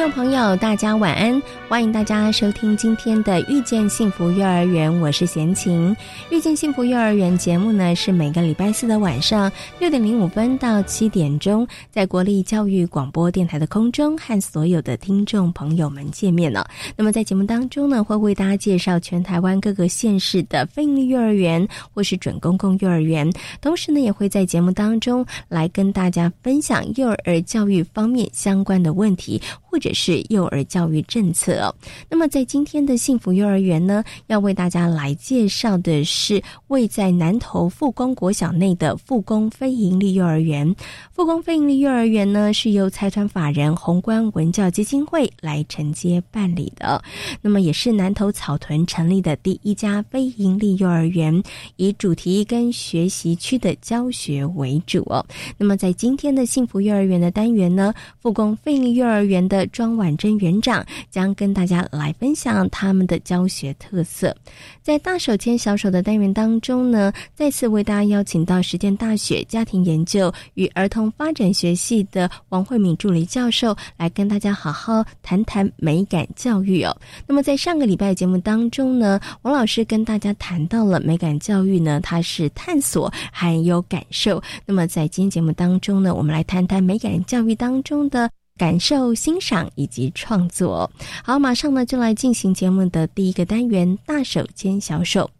[0.00, 1.42] 众朋友，大家晚安！
[1.68, 5.94] 欢迎大家收听今天的《遇见幸福幼儿园》，我是贤琴。
[6.30, 16.66] 《遇见幸福幼儿园》节目呢，是每个礼拜四的晚上六点零五分到七点钟，在国立教育广播电台的空中和所有的听众朋友们见面了。
[16.96, 23.30] 那么在节目当中呢，会为大家介绍全台湾各个县市的非营利幼儿园或是准公共幼儿园，
[23.60, 29.38] 同时呢，也会在节目当中来跟大家分享幼儿教育方面相关的问题。
[29.72, 31.74] 或者是幼儿教育政策哦。
[32.08, 40.74] 那么在今天的幸福幼儿园呢，要为大家来介绍的是位在南投复工国小内的复工非营利幼儿园。
[41.12, 47.02] 复工非营利幼儿园呢，是由财团法人宏观文教基金会来承接办理的。
[47.42, 51.42] 那么也是南投草屯成立的第一家非营利幼儿园，
[51.76, 55.22] 以主题跟学习区的教学为主哦。
[55.58, 64.36] 那么在今天的幸福幼儿园的单元呢，复工非营利幼儿园的庄婉珍园长将跟大家来分享他们的教学特色。
[64.82, 76.94] 在大手牵小手的单元当中呢，再次为大家邀请到实践大学家庭研究与儿童发展学系的王慧敏助理教授来跟大家好好谈谈美感教育哦。
[77.26, 84.42] 那么在上个礼拜节目当中呢，王老师跟大家谈到了美感教育呢，它是探索还有感受。
[84.66, 88.30] 那么在今天节目当中呢，我们来谈谈美感教育当中的。
[88.60, 90.90] 感受、欣赏以及创作。
[91.24, 95.30] 好，马上呢就来进行节目的第一个单元——大手牵小手。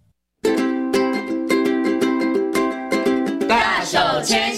[3.47, 4.50] 大手牵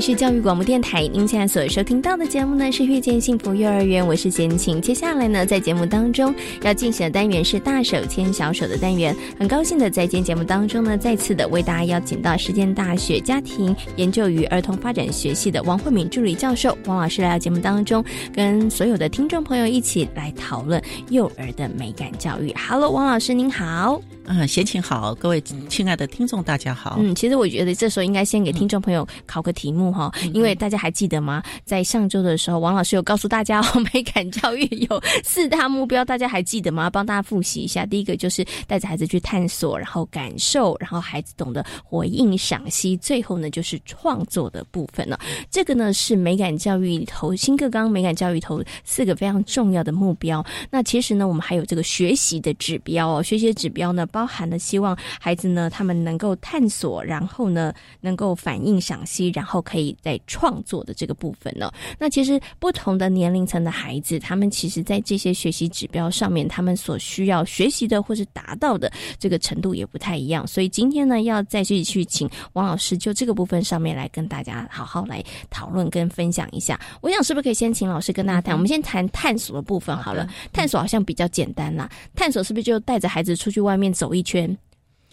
[0.00, 4.80] 是教育广播电台，您现在所收听到的节目呢是《遇见幸福幼儿园》，我是贤晴。
[4.80, 6.32] 接下来呢，在节目当中
[6.62, 9.14] 要进行的单元是“大手牵小手”的单元。
[9.38, 22.54] 很高兴的在今天节目当中呢，再次的为大家邀请到实践大学家庭研究与儿童发展学系的王慧敏助理教授王老师来到节目当中，跟所有的听众朋友一起来讨论幼儿的美感教育。
[22.68, 24.00] Hello，王老师您好。
[24.30, 26.96] 嗯，闲情好，各位亲爱的听众大家好。
[27.00, 31.42] 嗯，其实我觉得这时候应该先给听众朋友考个题目哈，因为大家还记得吗？
[31.64, 36.90] 在上周的时候，王老师有告诉大家哦，美感教育有四大目标，大家还记得吗？
[36.90, 37.86] 帮大家复习一下。
[37.86, 45.18] 第一个就是带着孩子去探索，然后感受，然后孩子懂得回应、赏析，最后呢就是创作的部分了。
[45.50, 50.44] 这个呢是美感教育里头新课纲美感教育里头四个非常重要的目标。
[50.70, 54.06] 那其实呢，我们还有这个学习的指标哦，学习的指标呢。
[54.18, 61.70] 包含了希望孩子呢，他们能够探索，然后呢，能够反应、赏析，然后可以在创作的这个部分呢。
[62.00, 68.90] 那其实不同的年龄层的孩子，他们其实在这些学习指标上面，他们所需要学习的或是达到的
[69.20, 70.44] 这个程度也不太一样。
[70.44, 76.76] 所以今天呢，要再去去请王老师就这个部分上面来跟大家好好来讨论跟分享一下。
[77.02, 78.52] 我想是不是可以先请老师跟大家谈？
[78.52, 80.28] 我们先谈探索的部分好了。
[80.52, 84.07] 探索好像比较简单啦，探索是不是就带着孩子出去外面走？
[84.08, 84.56] 走一圈，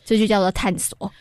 [0.06, 1.11] 这就叫做探索，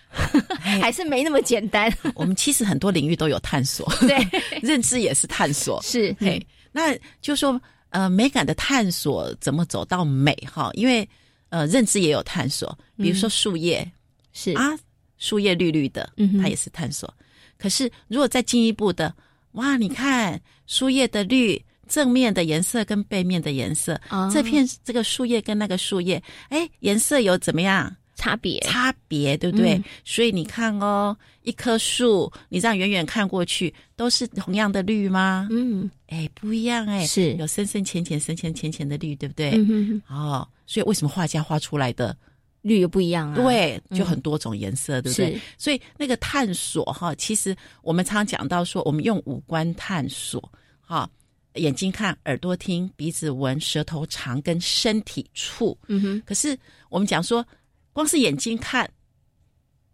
[0.81, 1.93] 还是没那么简单。
[2.15, 4.17] 我们其实很多领域都有探索，对，
[4.63, 6.15] 认知也是探索，是。
[6.21, 6.41] 嘿，
[6.71, 10.71] 那就说呃，美感的探索怎么走到美哈？
[10.75, 11.09] 因为
[11.49, 13.91] 呃，认知也有探索，比如说树叶
[14.33, 14.71] 是啊，
[15.19, 17.13] 树叶绿绿的，嗯，它也是探索。
[17.59, 19.13] 可是如果再进一步的，
[19.53, 21.61] 哇，你看树叶的绿。
[21.95, 24.01] 正面的颜色跟背面的颜色，
[24.33, 28.59] 这片这个树叶跟那个树叶，哎，颜色有怎么样差别？
[28.63, 29.81] 差别对不对？
[30.05, 35.47] 所以你看哦，一棵树，你这样远远看过去，都是同样的绿吗？
[35.53, 39.53] 嗯，哎，不一样哎，是有深深浅浅、深深浅浅的绿，对不对？
[39.53, 42.17] 嗯哦，所以为什么画家画出来的
[42.63, 43.37] 绿又不一样啊？
[43.37, 45.41] 对，就很多种颜色，对不对？
[45.57, 50.43] 所以那个探索哈，其实我们常讲到说，我们用五官探索
[50.81, 51.09] 哈。
[51.55, 55.77] 眼睛看，耳朵听，鼻子闻，舌头尝，跟身体触。
[55.89, 56.23] 嗯哼。
[56.27, 56.59] 可是
[56.89, 57.47] 我们讲说，
[57.93, 58.89] 光是眼睛看，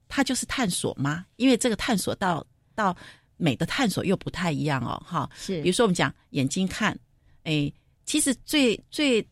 [0.09, 1.27] 它就是探索吗？
[1.37, 2.97] 因为这个探索到到
[3.37, 5.29] 美的探索又不太一样哦，哈。
[5.35, 6.99] 是，比如说我们讲眼睛看，
[7.45, 7.71] 哎，
[8.05, 9.27] 其实最最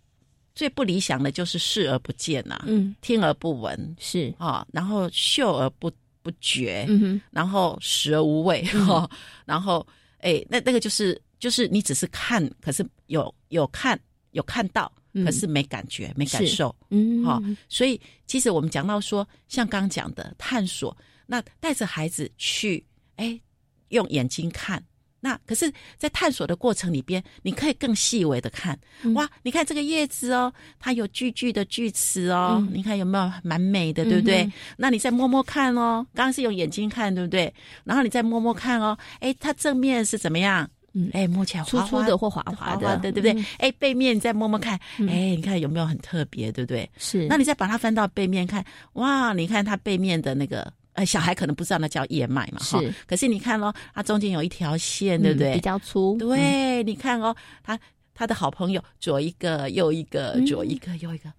[0.55, 5.91] 最不理想的就是视而不见呐，嗯，听而不闻，是啊，然后嗅而不
[6.21, 9.09] 不觉，嗯哼，然后食而无味，哈，
[9.47, 9.87] 然后
[10.19, 13.99] 哎，那那个就是就是你只是看，可是有有看
[14.33, 14.93] 有看到。
[15.25, 20.97] 可是没感觉，没感受，嗯，好，所以其实我们讲到说，像刚讲的探索，
[21.27, 22.85] 那带着孩子去，
[23.17, 23.41] 哎，
[23.89, 24.81] 用眼睛看，
[25.19, 28.79] 那可是，在探索的过程里边，你可以更细微的看，
[29.15, 34.53] 哇，你看这个叶子哦，它有句句的句齿哦，你看有没有蛮美的，对不对？
[34.77, 37.53] 那你再摸摸看哦，刚刚是用眼睛看，对不对？
[37.83, 40.71] 然后你再摸摸看哦，哎，它正面是怎么样？
[40.95, 43.45] 嗯，哎，摸起来粗粗的或滑滑的，对对不对？
[43.59, 44.75] 哎，背面你再摸摸看，
[45.07, 46.89] 哎，你看有没有很特别，对不对？
[46.97, 47.27] 是。
[47.29, 48.65] 那你再把它翻到背面看，
[48.95, 52.81] 哇，你看它背面的那个，呃，小孩可能不知道那叫叶脉嘛，哈。
[52.81, 52.95] 是。
[53.07, 55.53] 可是你看咯，它中间有一条线，对不对？
[55.55, 56.17] 比较粗。
[56.19, 57.79] 对，你看哦，他
[58.15, 61.31] 他的好朋友左一个右一个，左一个右一个，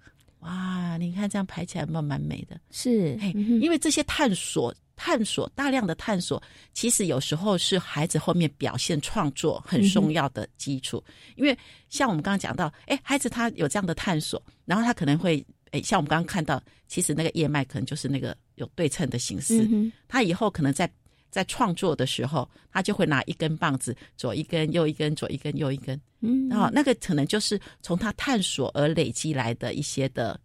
[0.41, 2.55] 哇，你看这样排起来，蛮蛮美的。
[2.69, 3.17] 是。
[3.19, 4.73] 嘿，因为这些探索。
[5.01, 6.43] 探索大量的探索，
[6.73, 11.01] 其实有时候是孩子后面表现创作很重要的基础。
[11.37, 11.57] 因为
[11.87, 15.41] 像我们刚刚讲到，哎，孩子他有这样的探索，然后他可能会，
[15.71, 19.65] 哎，像我们刚刚看到，其实那个叶脉可能就是那个有对称的形式。
[20.05, 20.91] 他以后可能在
[21.31, 25.97] 在创作的时候，他就会拿一根棒子，左一根，右一根，左一根，右一根。
[26.19, 30.37] 嗯，然后那个可能就是从他探索而累积来的一些的。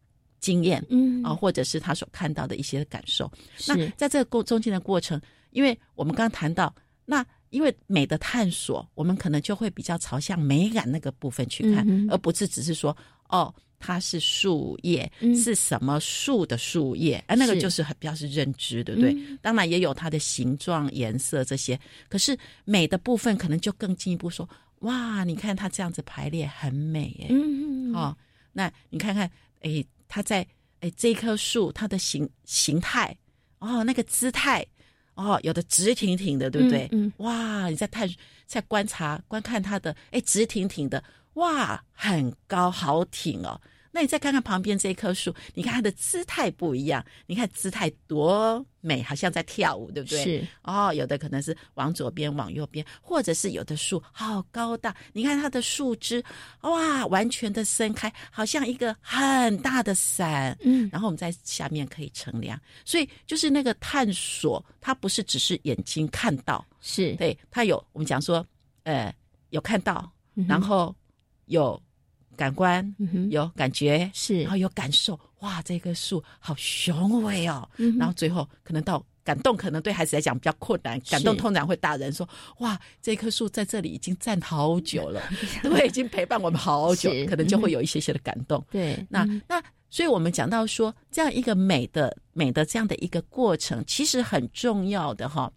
[0.45, 3.31] 经验，嗯啊，或者是他所看到的一些感受。
[3.67, 5.19] 那在这个过中间的过程，
[5.53, 6.75] 因为我们刚刚谈到，
[7.07, 12.95] 那因为美的探索，我们可能就会比较朝向美感那个部分去看，而不是只是说，
[13.31, 15.11] 哦，它是树叶，
[15.43, 17.25] 是什么树的树叶？
[17.27, 19.17] 哎，那个就是很比较是认知，对不对？
[19.41, 21.79] 当然也有它的形状、颜色这些。
[22.11, 22.37] 可是
[22.67, 24.47] 美的部分，可能就更进一步说，
[24.81, 28.17] 哇，你看它这样子排列很美，哎，嗯嗯，哦，
[28.53, 29.31] 那你看看，
[29.63, 29.83] 哎。
[30.15, 30.47] 它在
[30.79, 33.17] 哎，这棵树它的形形态
[33.59, 34.65] 哦，那个姿态
[35.15, 36.89] 哦，有的直挺挺的，对不对？
[36.93, 38.09] 嗯，哇，你在探
[38.47, 41.03] 在观察观看它的哎，直挺挺的，
[41.33, 43.61] 哇，很高好挺哦。
[43.95, 50.25] 那你再看看旁边这一棵树，你看它的姿态不一样，你看姿态多美，好像在跳舞，对不对？
[50.25, 56.21] 是哦，有的可能是往左边，往右边，或者是有的树好高大，你看它的树枝，
[56.63, 60.59] 哇，完全的伸开，好像一个很大的伞。
[60.63, 68.45] 嗯，然后我们在下面可以乘凉，所以就是那个探索，它不是只是眼睛看到，是对，它有我们讲说，
[68.83, 69.15] 呃，
[69.51, 70.11] 有看到，
[70.49, 70.93] 然后
[71.47, 71.81] 有。
[72.35, 72.95] 感官
[73.31, 77.69] 有感觉是，然后有感受，哇，这棵树好雄伟哦。
[77.99, 81.01] 然后最后可能到感动，可能对孩子来讲比较困难。
[81.09, 82.29] 感动通常会大人说，
[82.59, 85.23] 哇，这棵树在这里已经站好久了，
[85.63, 88.65] 对，已经陪伴我们好久，可能就会有一些些的感动。
[88.71, 95.51] 对，那那，所以我们讲到说，这样一个美的美的这样的一个过程，其实很重要的哈。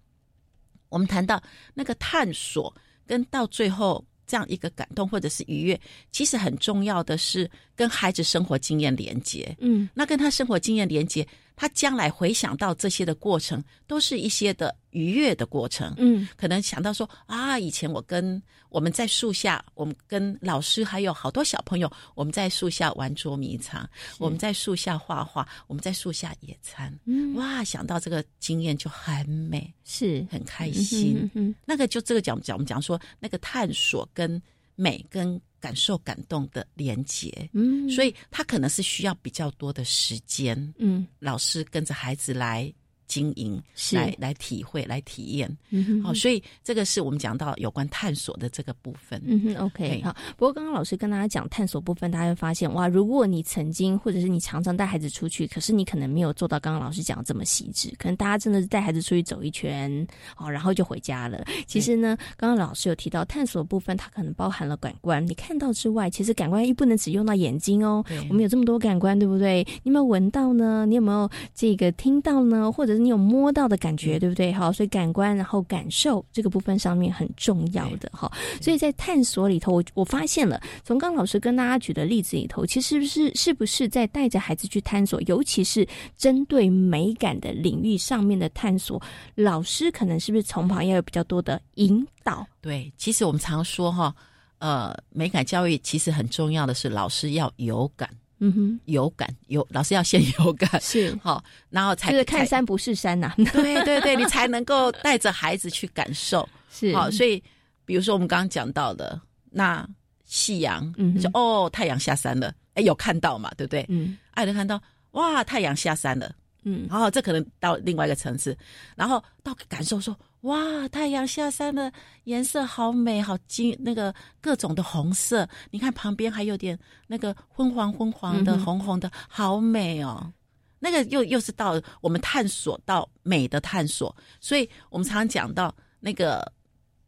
[0.89, 1.41] 我们谈到
[1.73, 2.73] 那个探索，
[3.05, 4.05] 跟到最后。
[4.27, 5.79] 这样一个感动或者是愉悦，
[6.11, 9.55] 其实很重要的是跟孩子生活经验连接。
[9.59, 11.25] 嗯，那跟他生活经验连接。
[11.57, 15.91] 他将来回想到这些的过程，都是一些的愉悦的过程。
[15.97, 23.89] 嗯，可能想到说啊，以前我跟我们在树下，我们跟老师还有好多小朋友，我们在树下玩捉迷藏，
[24.19, 26.95] 我们在树下画画，我们在树下野餐。
[27.05, 31.27] 嗯，哇，想到这个经验就很美，是很开心。
[31.33, 34.39] 嗯，那个就这个讲讲，我们讲说那个探索跟
[34.75, 35.41] 美跟。
[35.59, 42.73] 感受感动的连结，嗯，所以他可能是需要比较多的时间，嗯，老师跟着孩子来。
[43.07, 43.61] 经营
[43.93, 45.57] 来来体会来体验，
[46.03, 49.21] 好，所以这个是我们讲到有关探索的这个部分。
[49.25, 50.15] 嗯哼，OK，好。
[50.35, 60.05] 不过刚刚老师跟大家讲探索部分，大家会发现哇，如果你曾经或者是你常常带孩子出去，可是你可能没有做到刚刚老师讲的这么细致，可能大家真的是带孩子出去走一圈，
[60.37, 61.43] 哦，然后就回家了。
[61.65, 68.03] 其实呢，刚刚老师有提到探索部分，它可能包含了感官，你看到之外，其实感官又不能只用到眼睛哦。
[68.29, 69.65] 我们有这么多感官，对不对？
[69.83, 70.85] 你有没有闻到呢？
[70.85, 72.71] 你有没有这个听到呢？
[72.71, 74.51] 或者你有摸到的感觉，对不对？
[74.51, 78.31] 好，所以感官然后感受这个部分上面很重要的哈。
[78.61, 85.87] 所以在探索里头，我我发现了，从刚老师跟大家举的例子里头，其实是是不是在带着孩子去探索，尤其是
[86.17, 89.01] 针对美感的领域上面的探索，
[89.35, 92.45] 老师可能是不是从旁要有比较多的引导？
[92.61, 94.13] 对，其实我们常说哈，
[94.59, 98.09] 呃，美感教育其实很重要的是老师要有感。
[98.39, 100.69] 嗯哼，有感有老师要先有感。
[100.81, 101.17] 是。
[101.23, 106.47] 好，然后才就是看山不是山 呐，对对对，你才能够带着孩子去感受。
[106.69, 106.95] 是。
[106.95, 107.41] 好，所以
[107.85, 109.87] 比如说我们刚刚讲到的那
[110.25, 113.85] 夕阳，嗯就哦太阳下山了，哎有看到嘛，对不对？
[113.89, 114.17] 嗯。
[114.31, 116.31] 爱人看到哇太阳下山了，
[116.63, 116.85] 嗯。
[116.89, 118.55] 然后这可能到另外一个层次，
[118.95, 121.91] 然后到感受说哇太阳下山了，
[122.25, 126.77] 颜色好美，好金，那个各种的红色，你看旁边还有点
[127.07, 130.31] 那个昏黄昏黄的、红红的，好美哦。
[130.79, 136.49] 那个又又是到我们探索到美的探索，所以我们常常讲到那个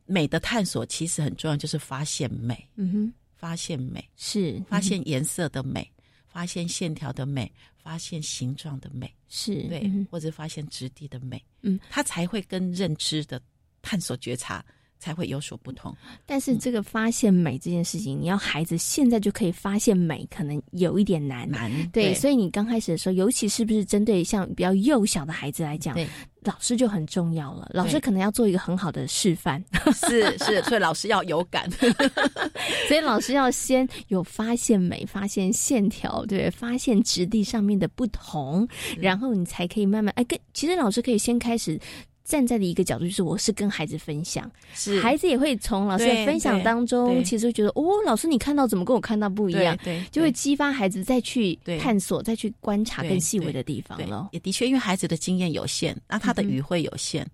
[0.05, 5.87] 美的探索，其实很重要，就是发现美，嗯哼，发现美，是发现颜色的美，
[6.27, 7.49] 发现线条的美，
[7.89, 9.11] 发现形状的美。
[9.29, 13.41] 是对，嗯或者发现质地的美，嗯，他才会跟认知的
[13.81, 14.63] 探索觉察
[14.99, 15.95] 才会有所不同。
[16.25, 21.49] 但是这个发现美这件事情，你要孩子现在就可以发现美，可能有一点难。
[21.49, 26.07] 难对，所以你刚开始的时候，尤其是不是针对像比较幼小的孩子来讲，对
[26.41, 27.69] 老师就很重要了。
[27.73, 29.63] 老师可能要做一个很好的示范，
[29.93, 31.69] 是是，所以老师要有感。
[32.87, 41.79] 所以老师要先有发现美，发现线条，对，发现质地上面的不同，然后你才可以慢慢哎，跟其实老师可以先开始。
[42.29, 54.29] 站在的一个角度就是，我是跟孩子分享，是孩子也会从老师的分享当中，其实会觉得哦，老师你看到怎么跟我看到不一样，对，就会激发孩子再去探索、再去观察更细微的地方了。
[54.31, 57.31] 也的确，因为孩子的经验有限，那他的语汇有限，嗯、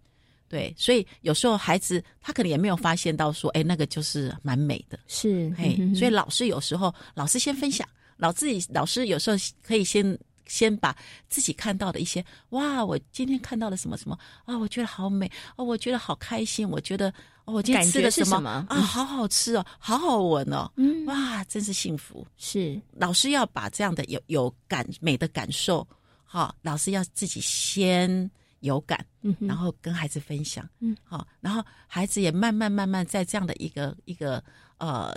[0.48, 7.86] 对，所以有时候孩子他可能也没有发现到说，哎，那个就是蛮美的，是，嘿，所以老师有时候老师先分享，
[8.16, 10.18] 老自己老师有时候可以先。
[10.46, 10.96] 先把
[11.28, 17.10] 自己看到的一些，哇，我今天看到了什么什么啊，我觉得好美哦，我觉得好开心，我觉得
[17.46, 22.25] 哦，我今天吃了什么啊，好好吃哦，好好闻哦，嗯，哇，真是幸福。
[22.38, 25.88] 是老师要把这样的有有感美的感受，
[26.24, 34.44] 哈，老师要自己先有感，嗯，然后跟孩子分享，嗯，好，然后孩子也慢慢慢慢在这样的一个一个
[34.78, 35.16] 呃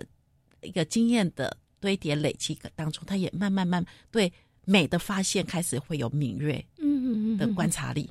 [0.63, 4.33] 一个经验的堆叠累积当中，他也慢慢慢对。
[4.69, 8.11] 美的发现开始会有敏锐嗯的观察力。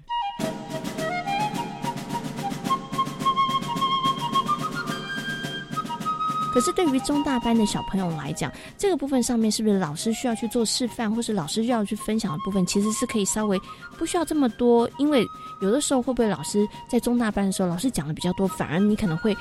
[6.51, 13.61] 可是对于中大班的小朋友来讲，这个部分上面是不是老师需要去做示范，或是老师需要去分享的部分，其实是可以稍微
[13.95, 14.89] 不需要这么多？
[14.97, 15.23] 因为
[15.61, 19.37] 有的时候会不会老师在中大班的时候，老师讲的比较多，反而你可能会。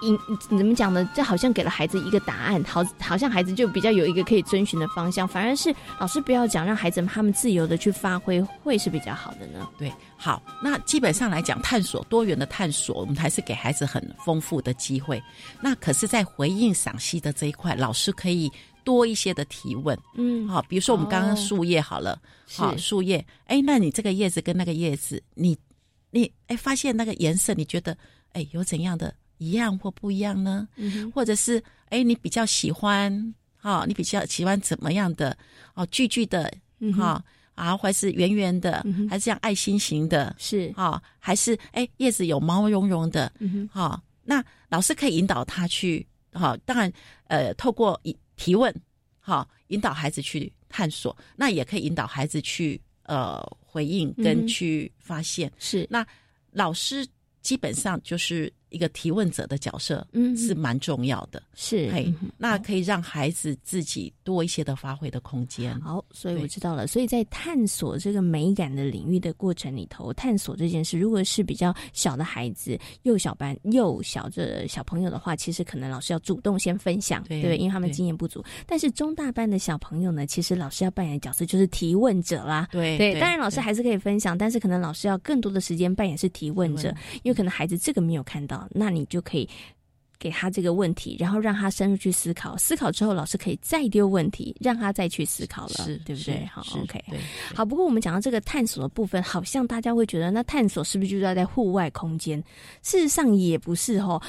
[0.00, 0.18] 你
[0.58, 1.08] 怎么讲呢？
[1.14, 5.26] 这好像给了孩子一个答案，好，好像孩子就比较有一个可以遵循的方向。
[5.26, 9.68] 反而是老师不要讲，让孩子们他们自由的去发挥，会是比较好的呢。
[9.78, 15.22] 对，好，那基本上来讲，探索多元的探索，我们还是给孩子很丰富的机会。
[15.60, 18.50] 那可是，在回应赏析的这一块，老师可以
[18.84, 19.98] 多一些的提问。
[20.14, 22.20] 嗯，好，比如说我们刚刚树叶好了，
[22.56, 25.58] 好、哦、树叶，哎，那你这个叶子跟那个叶子，你
[26.10, 27.96] 你哎发现那个颜色，你觉得
[28.32, 29.12] 哎有怎样的？
[29.38, 30.68] 一样或不一样呢？
[30.76, 33.84] 嗯、或者是哎，你比较喜欢哈、哦？
[33.86, 35.36] 你比较喜欢怎么样的
[35.74, 35.86] 哦？
[35.86, 36.52] 聚聚的
[36.96, 40.34] 哈、哦、啊，还是圆圆的，嗯、还是像爱心型的？
[40.38, 43.32] 是哈、哦，还是哎叶子有毛茸茸的？
[43.38, 46.92] 嗯哈、哦，那老师可以引导他去哈、哦，当然
[47.28, 48.00] 呃，透过
[48.36, 48.74] 提问
[49.20, 55.50] 哈、哦，引导孩子去探索，那也可以引导孩子去呃回应跟去发现。
[55.58, 56.06] 是那
[56.50, 57.06] 老师
[57.40, 58.52] 基本上就是。
[58.70, 65.78] 一个提问者的角色，嗯，是蛮重要的，是，嘿，那可以让孩子自己多一些的发挥的空间。
[65.80, 66.86] 好，所以我知道了。
[66.86, 78.44] 所以在探索这个美感的领域的过程里头，探索这件事，如果是比较小的孩子，幼小班、幼小的小朋友的话，其实可能老师要主动先分享，对对，因为他们经验不足。
[78.66, 83.18] 但是中大班的小朋友呢，其实老师要扮演的角色就是提问者啦，对对。
[83.20, 88.57] 当然，老师还是可以分享，但是可能老师要更多的时间扮演是提问者，因为可能孩子这个没有看到。
[88.72, 89.48] 那你就可以
[90.18, 92.56] 给他这个问题，然后让他深入去思考。
[92.56, 96.44] 思考之后，老师可以再丢问题，让他再去思考了，是对不对？
[96.52, 97.18] 好，OK，对
[97.54, 97.64] 好。
[97.64, 102.42] 不过我们讲到这个探索的部分，好像大家会觉得，那探索是不是就是要在户外空间？
[102.82, 104.20] 事实上也不是哦。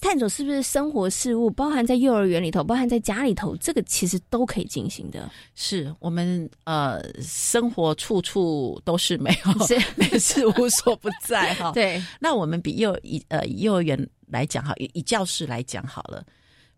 [0.00, 5.30] 探索是不是生活事物，包含在幼儿园里头，包含在家里头，这个其实都可以进行的。
[5.54, 11.72] 是我们呃，生活处处都是美好，是 美是无所不在哈。
[11.76, 16.24] 对，那我们比幼以呃幼儿园来讲好，以以教室来讲好了，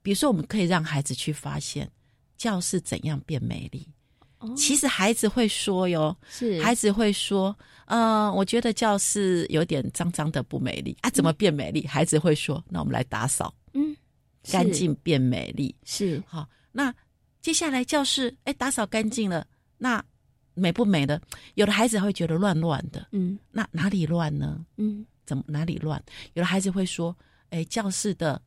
[0.02, 1.90] 比如说我们可以让孩子去发现
[2.36, 3.88] 教室怎样变美丽。
[4.38, 11.80] 哦、其实孩子会说哟，是孩子会说，嗯、呃，我觉得教室有点脏脏的不美丽啊，怎么变美丽？
[11.80, 13.96] 嗯、孩子会说，那我们来打扫，嗯，
[14.52, 16.46] 干净变美丽是好。
[16.70, 16.94] 那
[17.40, 19.46] 接下来教室哎打扫干净了，
[19.78, 20.04] 那
[20.52, 21.18] 美不美的？
[21.54, 24.62] 有的孩子会觉得乱乱的，嗯，那哪里乱呢？
[24.76, 26.00] 嗯，怎么哪里乱？
[26.34, 27.16] 有的孩子会说，
[27.56, 28.40] 哎，教室的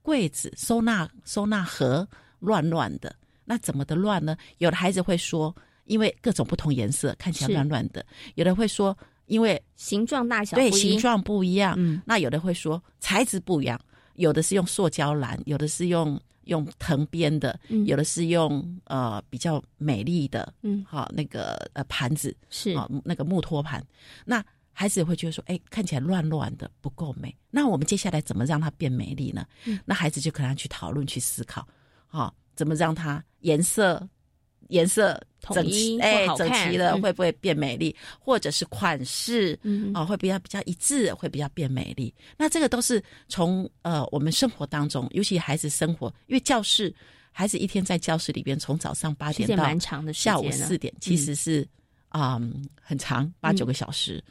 [0.00, 2.06] 柜子收纳收纳盒
[2.38, 4.36] 乱乱的，那怎么的乱呢？
[4.58, 5.54] 有的孩子会说，
[5.86, 8.00] 因为各种不同颜色看起来乱乱的；
[8.36, 8.96] 有的会说，
[9.26, 13.80] 因为形状大小对形状不一样，嗯，那有的会说材质不一样。
[14.14, 23.84] 有的是用塑胶篮，有的是用用藤编的，有的是用呃比较美丽的，嗯，好那个呃盘子是啊那个木托盘。
[24.24, 24.44] 那
[24.74, 27.34] 孩子会觉得说，哎，看起来乱乱的不够美。
[27.50, 29.46] 那我们接下来怎么让它变美丽呢？
[29.64, 31.66] 嗯，那孩子就可能去讨论去思考，
[32.08, 34.06] 啊，怎么让它颜色。
[34.68, 35.20] 颜色
[35.52, 37.94] 整齐，哎，整齐了会不会变美丽？
[38.18, 39.56] 或者是款式，
[39.92, 42.12] 啊，会比较比较一致，会比较变美丽。
[42.38, 46.92] 那这个都是从呃我们生活当中，尤其孩子生活，因为教室
[47.30, 49.78] 孩子一天在教室里边，从早上八点到
[50.14, 51.68] 下午四点，其实是
[52.08, 52.40] 啊
[52.80, 54.24] 很长，八九个小时，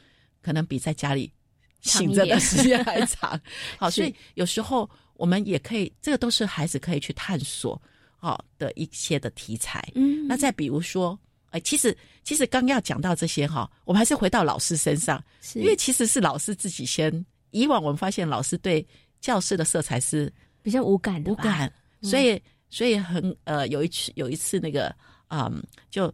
[0.44, 1.32] 可能比在家里
[1.80, 3.40] 醒着的时间还长。
[3.80, 7.80] 好，所以有时候我们也可以，这个都是孩子可以去探索。
[8.16, 11.18] 好的一些的题材，嗯，那再比如说，
[11.50, 17.12] 哎，其实其实刚要讲到这些哈，我们还是回到老师身上，是因为其实是老师自己先。
[17.50, 18.86] 以往我们发现老师对
[19.20, 20.32] 教室的色彩是
[20.62, 21.70] 比较无感的，无感，
[22.00, 24.90] 所以所以很呃有一次有一次那个
[25.28, 26.10] 嗯就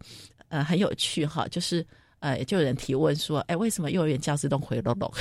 [0.48, 1.86] 呃很有趣哈，就是
[2.20, 5.12] 呃就有人提问说，哎，为什么幼儿园教室都灰隆隆？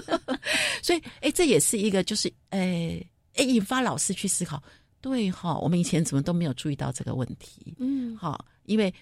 [0.82, 3.04] 所以哎这也是一个就是哎
[3.34, 4.62] 哎引发老师去思考。
[5.00, 7.72] 对哈，我们以前怎么都没有注意到这个问题？
[7.78, 8.92] 嗯，好，因为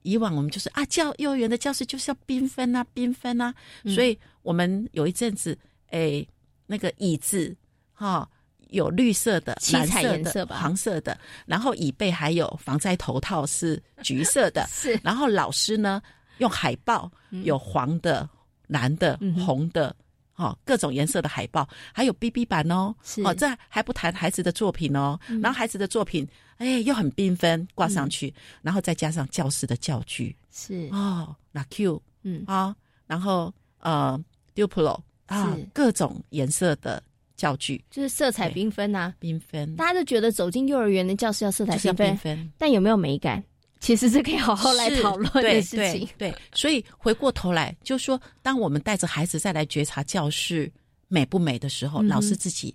[0.00, 3.54] 以往我们就是啊，教幼儿园的教室就是要缤纷啊，缤纷啊，
[3.94, 5.56] 所以我们有一阵子，
[5.90, 6.26] 哎，
[6.66, 7.54] 那个椅子
[7.92, 8.26] 哈
[8.70, 16.00] 有绿色的、七彩颜色的、黄色的，然后椅背还有防灾头套是橘色的， 是，然后老师呢
[16.38, 17.10] 用海报
[17.44, 18.28] 有黄的、
[18.66, 19.94] 蓝的、红的。
[20.34, 22.92] 哦，各种颜色的海报，还有 BB 版哦。
[23.22, 25.16] 哦，这还不谈孩子的作品哦。
[25.42, 32.74] 然后孩子的作品，哎，又很缤纷，挂上去，然后再加上教师的教具，是哦，那 Q，嗯啊，
[33.06, 34.18] 然后呃
[34.54, 37.00] ，Duplo 啊，各种颜色的
[37.36, 39.76] 教具，就是色彩缤纷呐，缤纷。
[39.76, 43.44] 大家都觉得走进幼儿园的教室要色彩缤纷，但有没有美感？
[43.82, 46.08] 其实是可以好好来讨论的事情。
[46.16, 50.72] 对，所以回过头来，就说当我们带着孩子再来觉察教室
[51.08, 52.72] 美不美的时候，老师自己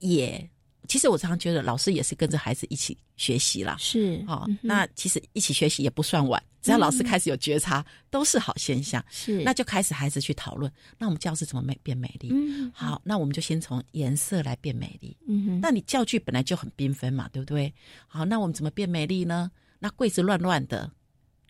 [0.00, 0.50] 也，
[0.88, 3.76] 其实我常常觉得老师也是跟着孩子一起学习啦。
[3.78, 9.02] 是，哦，那其实一起学习也不算晚，只要老师开始有觉察，都是好现象。
[9.10, 12.30] 是，那就开始孩子去讨论，那我们教室怎么美变美丽？
[12.32, 15.16] 嗯，好，那我们就先从颜色来变美丽。
[15.28, 17.72] 嗯哼，那你教具本来就很缤纷嘛，对不对？
[18.08, 19.48] 好，那我们怎么变美丽呢？
[19.82, 20.88] 那柜子乱乱的，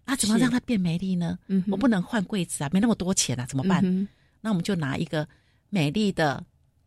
[0.07, 1.39] 那怎么让它变美丽呢？
[1.49, 4.09] 嗯，我不能换柜子啊，没那么多钱啊，怎么办？
[4.41, 5.29] 那我们就拿一个
[5.69, 6.43] 美丽的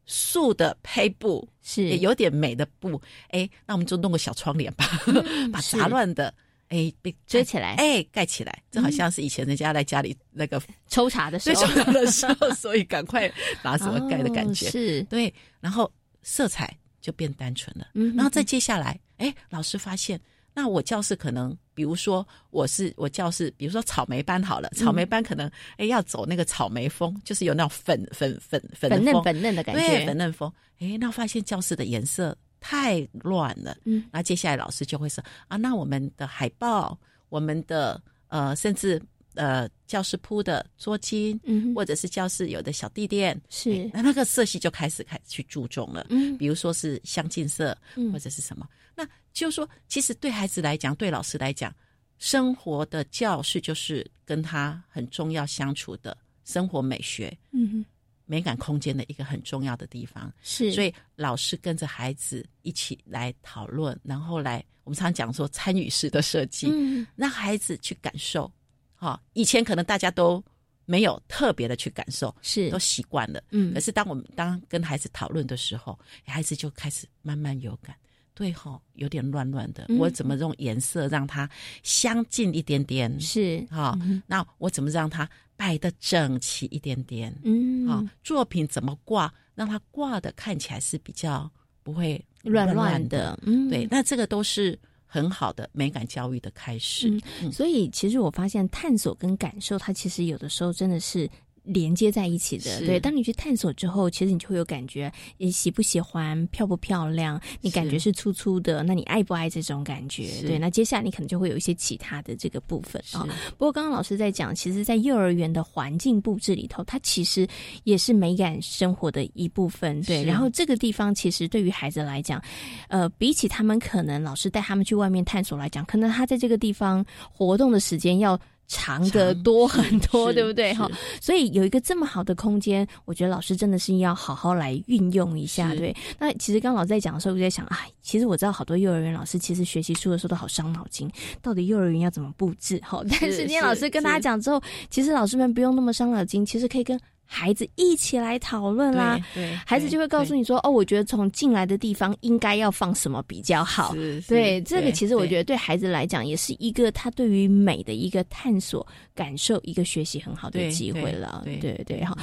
[0.08, 4.86] 素的胚布，是有点美的布，哎，那我们就弄个小窗帘吧，
[5.54, 6.34] 把杂乱的
[6.70, 13.32] 哎被遮起来，哎盖起来，这好像是以前人家在家里那个抽查的时候，抽查的时候，所以赶快
[13.62, 15.32] 拿什么盖的感觉，是对，
[15.62, 15.92] 然后
[16.24, 20.20] 色彩就变单纯了，嗯，然后再接下来，哎，老师发现。
[20.58, 30.50] 那我教室可能，比如说我是我教室，比如说草莓班好了，草莓班可能哎要走那个草莓风，就是有那种粉粉粉粉粉嫩粉嫩的感觉，对粉嫩风。
[30.80, 39.02] 哎，那发现教室的颜色太乱了，嗯，那接下来老师就会说啊，那我们的海报，我们的呃，甚至
[39.34, 43.90] 呃教室铺的桌巾，嗯，或者是教室有的小地垫，是。
[43.94, 48.66] 那那个色系就开始开始去注重了，嗯，比如说是相近色，嗯，或者是什么。
[48.96, 51.74] 那就说，其实对孩子来讲，对老师来讲，
[52.18, 57.86] 生活的教室就是跟他很重要相处的生活美学，嗯哼，
[58.26, 60.32] 美感空间的一个很重要的地方。
[60.42, 68.50] 是，所以老师跟着孩子一起来讨论，然后来我们常讲说参与式的设计，嗯，让孩子去感受。
[68.96, 70.42] 哈，以前可能大家都
[70.86, 73.74] 没有特别的去感受，是都习惯了，嗯。
[73.74, 77.94] 可是当我们当跟孩子讨论的时候，孩子就开始慢慢有感。
[78.36, 81.50] 对哈，有点乱乱的，我怎么用颜色让它
[81.82, 83.20] 相近一点点？
[83.20, 87.34] 是哈，那我怎么让它摆的整齐一点点？
[87.44, 91.50] 嗯，啊，作品怎么挂，让它挂的看起来是比较
[91.82, 93.40] 不会乱乱的？
[93.44, 97.18] 嗯，对，那这个都是很好的美感教育的开始。
[97.52, 101.30] 所以，其实我发现探索跟感受，它其实有的时候真的是。
[101.66, 102.80] 连接在一起的。
[102.86, 110.42] 对，当你去探索之后，其实你就会有感觉，你喜不喜欢，漂不漂亮，你感觉是粗粗的，那你爱不爱这种感觉？
[110.42, 113.28] 对，那接下来你可能就会有一些其他的这个部分啊。
[113.58, 117.48] 不过刚刚老师在讲，其实，在幼儿园的环境布置里头，它其实
[117.84, 120.02] 也是美感生活的一部分。
[120.04, 122.42] 对，然后这个地方其实对于孩子来讲，
[122.88, 128.40] 呃，比起他们可能老师带他们去外面探索来讲，可能他在这个地方活动的时间要。
[128.68, 130.74] 长的多很多，对不对？
[130.74, 130.90] 哈，
[131.22, 135.96] 所以有一个这么好的空间，我觉得老师真的是要好好来运用一下，对。
[136.20, 141.10] 那其实刚老师在讲的时候，我在想哎，其实我知道好多幼儿园老师其实学习书的时候都好伤脑筋，
[141.42, 142.80] 到底幼儿园要怎么布置？
[142.84, 147.00] 哈， 但是今天老师跟大家讲之后，其实老师们不用那么伤脑筋，其实可以跟。
[147.26, 149.20] 孩子一起来讨论啦，
[149.66, 153.94] 孩子就会告诉你说：“哦，我觉得从进来的地方应该要放什么比较好。”
[154.28, 161.42] 对，这个其实我觉得对孩子来讲也是一个他对于美的一个探索、感受、一个学习很好的机会了。
[161.44, 162.16] 对对对，好。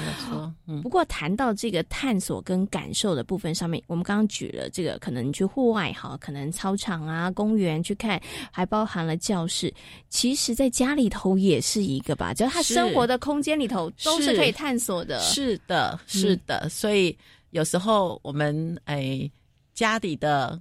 [0.83, 9.73] 不过谈到这个探索跟感受的部分上面，我们刚刚举了这个，可能去户外哈，可能操场啊、公园去看，还包含了教室。
[10.09, 14.92] 其实，在家里头也是一个吧，只要他生活的空间里头都是可以探索。
[15.21, 17.17] 是的，是的，所以
[17.51, 19.31] 有时候我们哎
[19.73, 20.61] 家里的。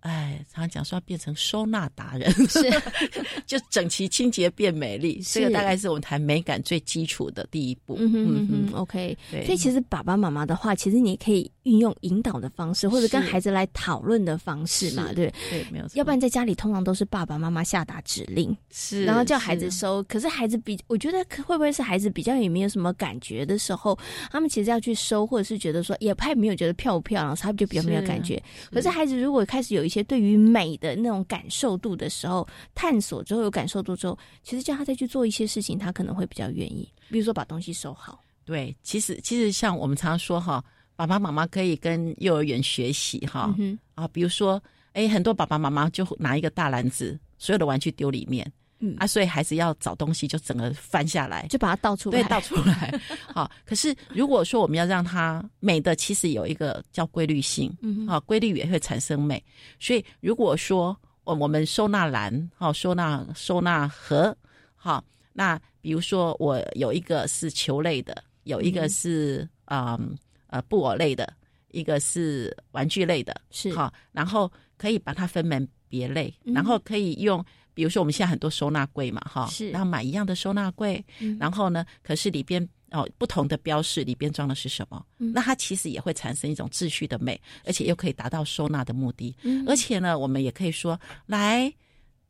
[0.00, 2.60] 哎，常常讲说要变成收纳达人， 是
[3.46, 7.96] 就整齐清洁变美丽，这个大概是我们谈美感最基础的第一步。
[7.98, 9.16] 嗯嗯嗯，OK。
[9.44, 15.86] 所以其实爸爸妈妈的话，其实你可以运用引导的方式，或者跟孩子来讨论的方式嘛，对对，没有。
[15.94, 20.02] 要不然在家里通常都是爸爸妈妈下达指令，是，然后叫孩子收。
[20.04, 23.98] 可是孩子比，我觉得会不会是孩子比较也没有什么感觉的时候，
[24.30, 28.40] 他们其实要去收，或者是觉得说也他也没有觉得漂不漂亮，他们就比较没有感觉。
[28.70, 36.90] 可是孩子如果开始有一些对于美的那种感受度的时候，探索之后有感受度之后，其实叫他再去做一些事情，他可能会比较愿意。
[37.08, 38.22] 比如说把东西收好。
[38.44, 40.64] 对，其实其实像我们常常说哈，
[40.96, 43.54] 爸爸妈妈可以跟幼儿园学习哈
[43.94, 48.50] 啊，比如说哎，很多爸爸妈妈就拿一个大篮子，所有的玩具丢里面。
[48.80, 48.96] 嗯。
[48.98, 53.00] 啊，所以孩子要找东西，就整个翻下来，就把它倒出来，对，倒出来。
[53.34, 59.42] 好，可是如果说我们要让它美的，其实有一个叫规律性，嗯，好，规律也会产生美。
[59.78, 64.36] 所以如果说我我们收纳篮，好，收纳收纳盒，
[64.74, 69.98] 好，那比如说我有一个是球类的，有一个是啊
[70.46, 71.30] 呃布偶类的，
[71.70, 73.72] 一个是玩具类的，是。
[73.74, 77.44] 好，然后可以把它分门别类，然后可以用。
[77.74, 81.04] 比如说，我们现在很多收纳柜嘛，哈，是，然后买一样的收纳柜，
[81.38, 85.06] 然后呢，可是里边哦不同的标示，里边装的是什么？
[85.16, 89.32] 那它其实也会产生一种秩序的美，而且又可以达到收纳的目的。
[89.64, 91.72] 而且呢，我们也可以说，来，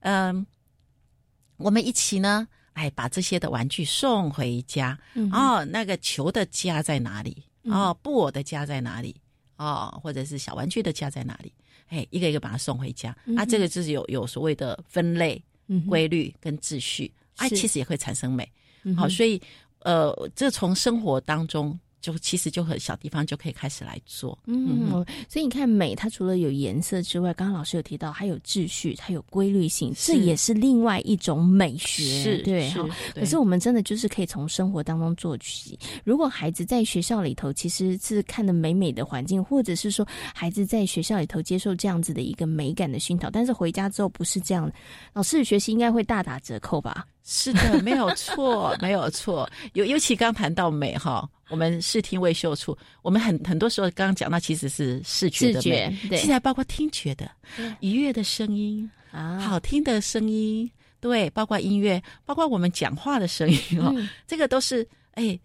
[0.01, 0.47] 嗯，
[1.57, 4.99] 我们一起呢，哎，把这些的玩具送回家。
[5.33, 7.43] 哦，那个球的家在哪里？
[7.63, 9.17] 哦，布偶的家在哪里？
[9.57, 11.51] 哦，或者是小玩具的家在哪里？
[11.89, 15.43] 哎，一个一个把它送回家，啊，这个就是有有所谓的分类、
[15.89, 18.51] 规律跟秩序，啊，其实也会产生美。
[18.97, 19.41] 好，所以
[19.81, 21.79] 呃，这从生活当中。
[22.01, 32.89] 就其实就很小地方就可以开始来做，嗯，所以你看美，它除了有颜色之外，刚刚老师有提到，它有秩序，它有规律性，这也是另外一种美学，是，对哈。
[33.15, 35.77] 可是我们真的就是可以从生活当中做起。
[36.05, 44.71] 如果孩子在学校里头其实是看的美美的环境，或者是说孩子在学校里头接受这样子的一个美感的熏陶，但是回家之后不是这样，
[45.13, 47.07] 老师的学习应该会大打折扣吧？
[47.25, 49.51] 是的，没有错，没有错。
[49.75, 51.29] 尤尤其刚谈到美哈。
[51.49, 57.31] 我们视听味嗅触，我们很很多时候刚刚讲到，其实是视觉的美，现在包括听觉的，
[57.81, 63.95] 愉悦的声音啊，好听的声音，对，包括音乐，包括我们讲话的声音哦，
[64.27, 65.39] 这个都是哎。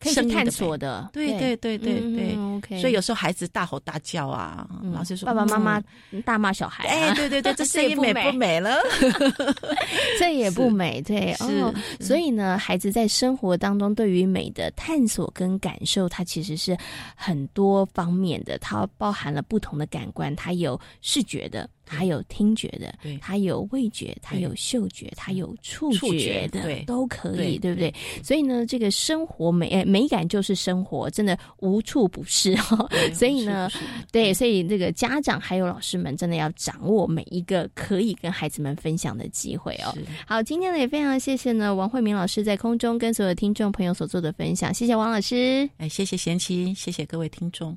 [0.00, 2.80] 可以探索的，对对对对对，OK。
[2.80, 5.82] 所以有时候孩子大吼大叫啊，老师说爸爸妈妈
[6.24, 8.78] 大骂小孩，哎，对对对， 这声音美不美了？
[10.18, 11.74] 这也不美，对哦。
[12.00, 16.76] 所以呢，孩子在生活当中对于美的探索跟感受，它其实是
[17.14, 21.68] 很多方面的，它包含了不同的感官，它有视觉的。
[21.92, 27.92] 它有听觉的，它有味觉，它有嗅觉，它有触觉的，都可以，对不对？
[28.22, 32.88] 所以呢，这个生活美美感就是生活，真的无处不是哈。
[33.12, 33.68] 所以呢，
[34.12, 39.92] 对，所以这个家长还有老师们，真的要掌握每一个可以跟孩子们分享的机会哦。
[40.26, 47.76] 好，今天呢也非常谢谢呢王慧明老师在空中跟所有听众朋友所做的分享，谢谢王老师，哎，谢谢贤妻，谢谢各位听众。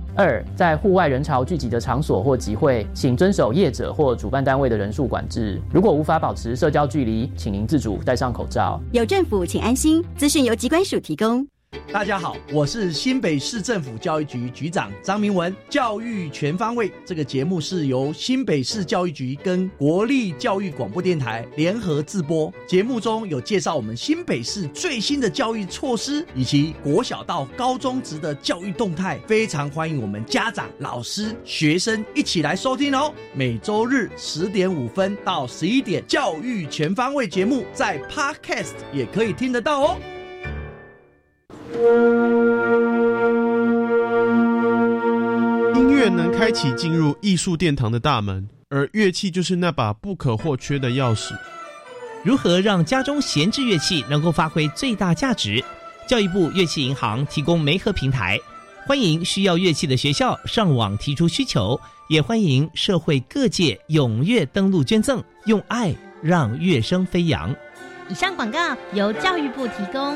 [0.15, 5.61] 二，在户外人潮聚集的场所或集会，请遵守业者或主办单位的人数管制。
[5.73, 8.81] 如果无法保持社交距离，请您自主戴上口罩。
[8.91, 10.03] 有政府，请安心。
[10.17, 11.47] 资讯由机关署提供。
[11.93, 15.53] 大家好，我是新北市政府教育局局长张明文。
[15.69, 22.51] 教育全方位这个节目是由新北市教育局跟国立教育广播电台联合制播。
[22.65, 33.13] 节目中有介绍我们新北市最新的教育措施，以及国小到高中职的教育动态，非常欢迎我们家长、老师、学生一起来收听哦。
[33.33, 39.97] 每周日十点五分到十一点，教育全方位节目在 Podcast 也可以听得到哦。
[45.75, 51.33] 音乐能开启进入艺术殿堂的大门，而乐器就是那把不可或缺的钥匙。
[52.23, 55.63] 如何让家中闲置乐器能够发挥最大价值？
[56.07, 58.37] 教育部乐器银行提供媒合平台，
[58.85, 67.55] 欢迎需要乐器的学校上网提出需求，也欢迎社会各界踊跃登录捐赠，用爱让乐声飞扬。
[68.07, 68.59] 以上广告
[68.93, 70.15] 由教育部提供。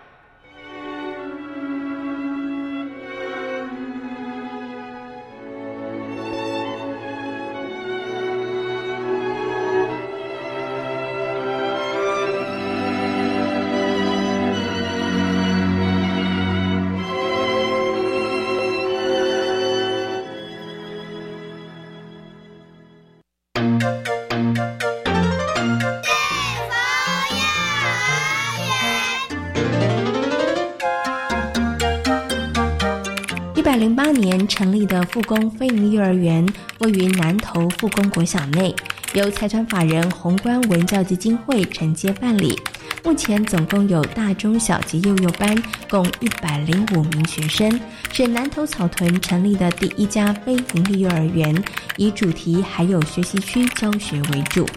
[34.91, 36.45] 的复工非营幼儿园
[36.79, 38.75] 位于南投复工国小内，
[39.13, 42.59] 由财团法人宏观文教基金会承接办理。
[43.01, 45.55] 目前总共有大中小及幼幼班，
[45.89, 47.79] 共一百零五名学生，
[48.11, 51.63] 是南投草屯成立的第一家非营利幼儿园，
[51.95, 54.67] 以主题还有学习区教学为主。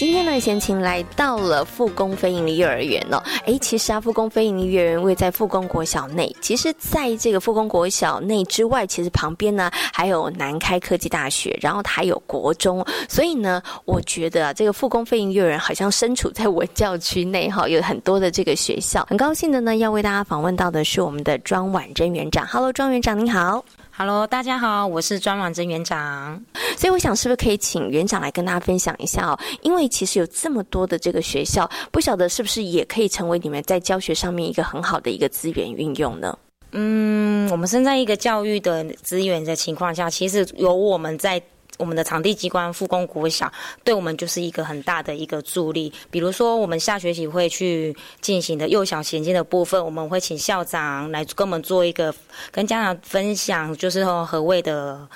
[0.00, 3.22] 今天呢，贤琴来到了复工非营利幼儿园哦。
[3.44, 6.34] 哎，其实啊，复工非营利幼儿园位在复工国小内。
[6.40, 12.82] 其实，在这个复工国小内之外，其实旁边呢还有南开科技大学，然后还有国中。
[13.10, 19.04] 所以呢，我觉得这个复工非营幼儿园好像身处在文教区内哈，有很多的这个学校。
[19.10, 22.46] 很高兴的呢，要为大家访问到的是我们的庄婉珍园长。
[22.46, 23.62] Hello，庄园长您好。
[24.02, 26.42] Hello，大家好，我是庄婉珍园长。
[26.78, 29.38] 所以我想，是不是可以请园长来跟大家分享一下哦？
[29.60, 36.34] 因为其实有这么多的这个学校，不晓得是不是也可以成为你们在教学上面一个很好的一个资源运用呢？
[36.72, 41.38] 嗯，我们身在一个教育的资源的情况下，其实有我们在。
[41.80, 43.50] 我们的场地机关复工国小，
[43.82, 45.90] 对我们就是一个很大的一个助力。
[46.10, 52.14] 比如说，我们下学期会去进行的幼小衔接的部分，我们会请校长来跟我们做一个
[52.52, 55.08] 跟家长分享，就是说何谓的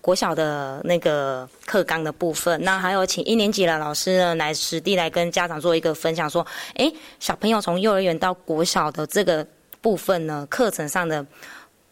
[0.00, 2.62] 国小的那个课纲的部分。
[2.62, 9.44] 那还有请一年级的老师呢来实地来跟家长做一个分享，说，哎，小朋友从幼儿园到国小的这个
[9.80, 11.26] 部分呢，课程上的。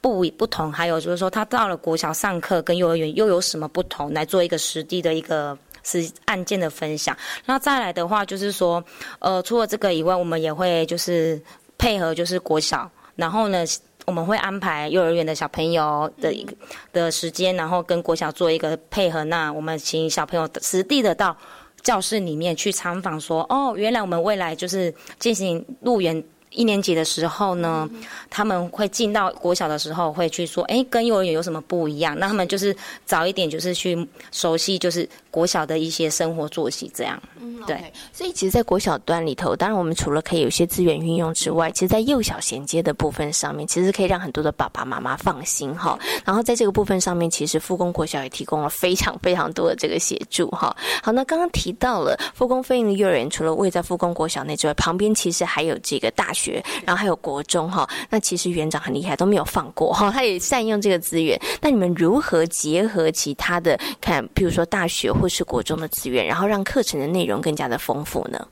[0.04, 4.12] 不不同，还有就是说，他到了国小上课跟幼儿园又有什么不同？
[4.12, 7.16] 来做一个实地的一个是案件的分享。
[7.46, 8.84] 那再来的话，就是说，
[9.18, 11.40] 呃，除了这个以外，我们也会就是
[11.78, 13.64] 配合就是国小，然后呢，
[14.04, 16.52] 我们会安排幼儿园的小朋友的一个
[16.92, 19.24] 的时间，然后跟国小做一个配合。
[19.24, 21.34] 那我们请小朋友实地的到
[21.80, 26.22] 教室里面去参访，说，哦，原来我们未来就是进行入园。
[26.54, 27.88] 一年级的时候呢，
[28.30, 32.16] 他们会进到国小的时候，会去说，哎，跟幼儿园有什么不一样？
[32.18, 37.20] 那他们就是早一点，就是去熟悉，就是国小的一些生活作息这样。
[37.40, 37.92] 嗯，对。
[38.12, 45.98] 所以其实，在国小端里头，当然我们除了可以有些资源运用之外，其实，在幼小衔接的部分上面，其实可以让很多的爸爸妈妈放心哈。
[46.24, 50.74] 然后在这个部分上面，其实复工国小也提供了非常非常多的这个协助哈。
[51.02, 56.43] 好，那刚刚提到了复工飞营的幼儿园，除了位在复工国小内之外，旁边其实还有这个大学。
[56.84, 61.40] 然后还有国中哈，那其实园长很厉害，都没有放过哈， 他也善用这个资源。
[61.60, 68.46] 那你们如何结合其他的看，比如说大学或是国中的资源，然后让课程的内容更加的丰富呢？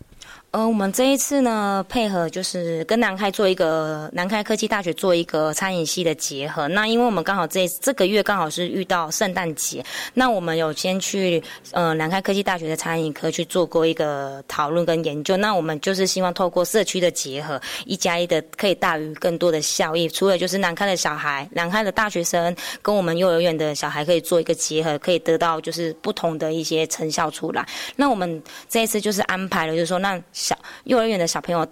[0.53, 6.69] 呃，我们这一次呢，配合就是跟南开做一个南开科技大学做一个餐饮系的结合。
[6.69, 15.39] 那因为我们刚好这这个月刚好是遇到圣诞节，那我们有先去呃南开科技大学的餐饮科去做过一个讨论跟研究。
[15.39, 20.07] 那我们就是希望透过社区的结合，一加一的可以大于更多的效益。
[20.07, 27.67] 除了就是南开的小孩、南开的大学生跟我们幼儿园的小孩可以做一个结合，可以得到就是不同的一些成效出来。
[27.97, 30.23] 那我们这一次就是安排了，就是说那。
[30.43, 31.65] 小幼儿园的小朋友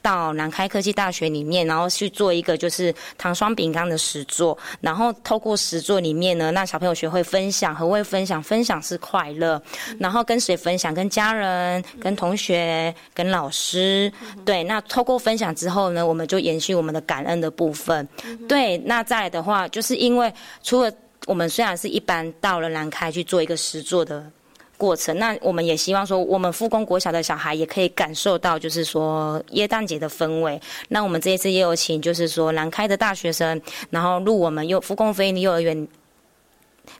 [0.00, 8.42] 到南开科技大学里面，然后去做一个就是糖霜饼干的实作，然后透过实作里面呢，让小朋友学会分享，何谓分享？
[8.42, 9.60] 分享是快乐，
[9.98, 10.92] 然后跟谁分享？
[10.92, 14.12] 跟家人、跟同学、跟老师。
[14.44, 18.06] 对，那透过分享之后呢，我们就延续我们的感恩的部分。
[18.48, 20.32] 对，那再来的话，就是因为
[20.62, 20.92] 除了
[21.26, 24.22] 我们虽然是一般到了南开去做一个实作的。
[24.76, 30.60] 过程，那我们也希望说，我们复工国小的小孩也可以感受到，就是说耶诞节的氛围。
[30.88, 33.60] 那我们这一次也有请，就是说南开的大学生，
[33.90, 35.88] 然后入我们幼复工非营利幼儿园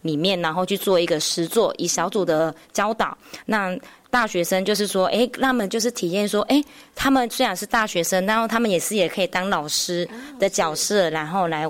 [0.02, 3.16] 里面，然后去做一个实作，以小组的教导。
[3.46, 3.76] 那
[4.10, 6.62] 大学生就是说，哎，他们就是体验说，哎，
[6.94, 10.08] 他们虽然是大学生，然后他们也是也可以当老师
[10.38, 11.68] 的角色，然后来。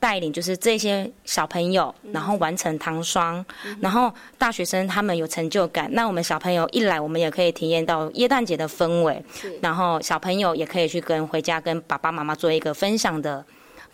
[0.00, 3.44] 带领就是这些小朋友，然后完成糖霜，
[3.80, 5.88] 然后大学生他们有成就感。
[5.92, 9.22] 那我们小朋友一来，我们也可以体验到耶诞节的氛围，
[9.60, 13.44] 然后小朋友也可以去跟回家跟爸爸妈妈做一个分享的。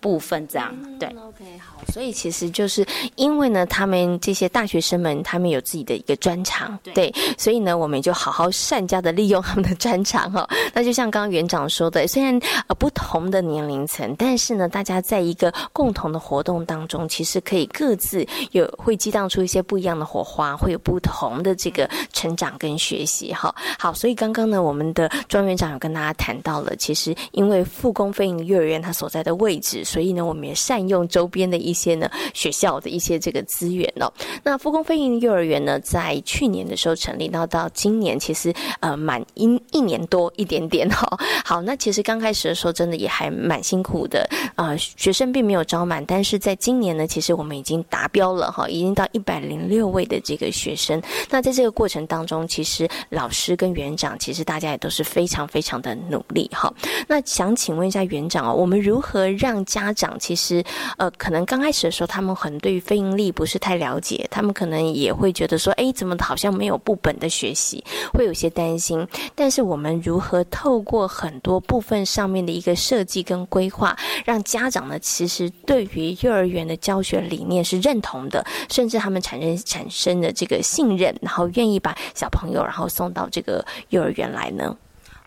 [0.05, 2.85] 部分这样对，OK 好，所以其实就是
[3.17, 10.47] 因为呢，他们这些大学生们，他们有自己的一个专长，对，所以呢，我们就好好善加的利用他们的专长哈。
[10.75, 23.55] 那就像刚刚园长说的，虽然呃不同的年龄层，但是呢，大家在一个共同的活动当中，其实可以各自有会激荡出一些不一样的火花，会有不同的这个成长跟学习哈。
[23.79, 29.83] 好，所以刚刚呢，我们的庄园长有跟大家谈到了，其实因为复工飞营幼儿园它所在的位置。
[29.95, 34.13] 所以呢，我们也善用周边的一些呢学校的一些这个资源哦。
[34.43, 41.07] 那复工飞营幼儿园呢，在去年的时候成立，到到今年其实呃满一一年多一点点哈。
[41.47, 51.01] 好，那其实刚开始的时候真的也还蛮辛苦的啊，学生并没有招满，但是在今年呢，其实我们已经达标了哈，已经到一百零六位的这个学生。
[51.31, 56.73] 那在这个过程当中，其实老师跟园长其实大家也都是非常非常的努力哈。
[57.07, 60.65] 那想请问一下园长哦，我们如何让家家长其实，
[60.97, 69.07] 呃，可能刚开始的时候，他们可能对于非盈利不是太了解，他们可能也会觉得说，哎，怎么好像没有部本的学习，会有些担心。
[69.35, 73.95] 但是我们如何透过很多部分上面的一个设计跟规划，
[74.25, 84.75] 让家长呢，其实对于幼儿园的教学理念是认同的，甚至他们产生产生的这个信任，然后愿意把小朋友然后送到这个幼儿园来呢？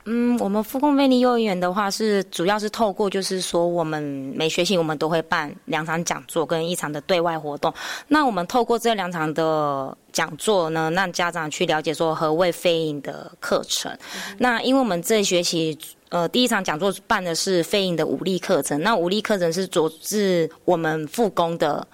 [0.09, 4.01] 嗯，我们复工魅力幼儿园的话是主要是透过，就是说我们
[4.33, 7.73] 每学期我们都会办两场讲座跟一场的对外活动。
[8.07, 13.91] 那我们透过这两场的讲座呢，让家长去了解说何谓飞影的课程。
[14.37, 21.85] 那因为我们这学期呃第一场讲座办的是飞影的武力课程，那武力课程是着自我们复工的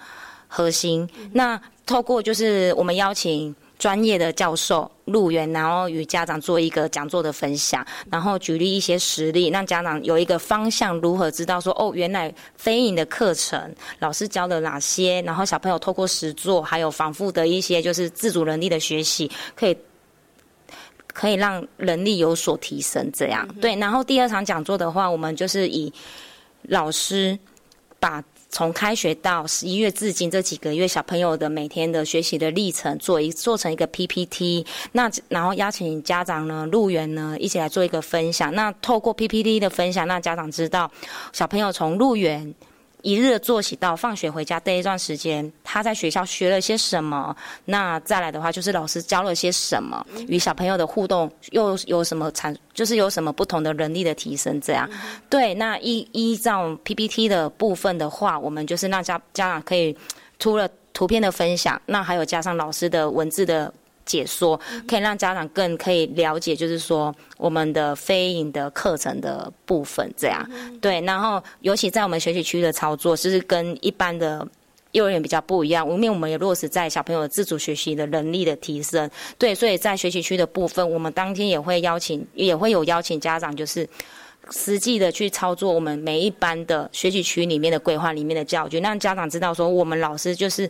[0.48, 1.10] 核心。
[1.32, 3.56] 那透过就是我们邀请。
[3.80, 19.78] 专业的教授入园，然后与家长做一个讲座的分享，然后举例一些实例，让家长有一个方向，如何知道说哦，原来飞影的课程老师教了哪些，然后小朋友透过实作，还有反复的一些就是自主能力的学习，可以
[21.08, 23.10] 可以让能力有所提升。
[23.14, 25.92] 这样对，然后第二场讲座的话，我们就是以
[26.62, 27.38] 老师
[28.00, 28.24] 把。
[28.54, 38.54] 从开学到十一月至今这几个月，小朋友的每天的学习的历程，做一做成一个 PPT，那然后邀请家长呢入园呢一起来做一个分享。
[38.54, 40.92] 那透过 PPT 的分享，让家长知道
[41.32, 42.54] 小朋友从入园。
[43.04, 47.36] 一日的作息到放学回家这一段时间，他在学校学了些什么？
[47.66, 50.04] 那再来的话，就是老师教了些什么？
[50.28, 52.56] 与小朋友的互动又有什么产？
[52.74, 54.60] 就是有什么不同的能力的提升？
[54.62, 54.90] 这样，
[55.30, 55.54] 对。
[55.54, 59.96] 那依依照 PPT 的部分的话，我们就是让家家长可以
[60.40, 63.72] 除了图片的分享，那还有加上老师的文字的。
[64.06, 70.48] 解说可以让家长更可以了解，就是说我们的飞影的课程的部分，这样
[70.82, 71.00] 对。
[71.02, 74.46] 然后尤其在我们学习区的操作，是跟一般的
[74.92, 75.88] 幼儿园比较不一样。
[75.90, 79.56] 因为我们也落实在小朋友自主学习的能力的提升，对。
[79.56, 83.88] 所以在学习区的部分，我们当天也会邀请，也会有邀请家长，就是
[84.52, 90.70] 实际的去操作我们每一班的学习区里面的规划里面的教具，让家长知道说，我们老师就是。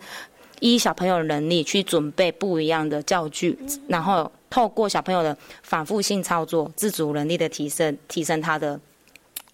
[0.64, 3.59] 依小朋友的能力去准备不一样的教具，
[3.89, 8.80] 然后透过小朋友的反复性操作，自主能力的提升，提升他的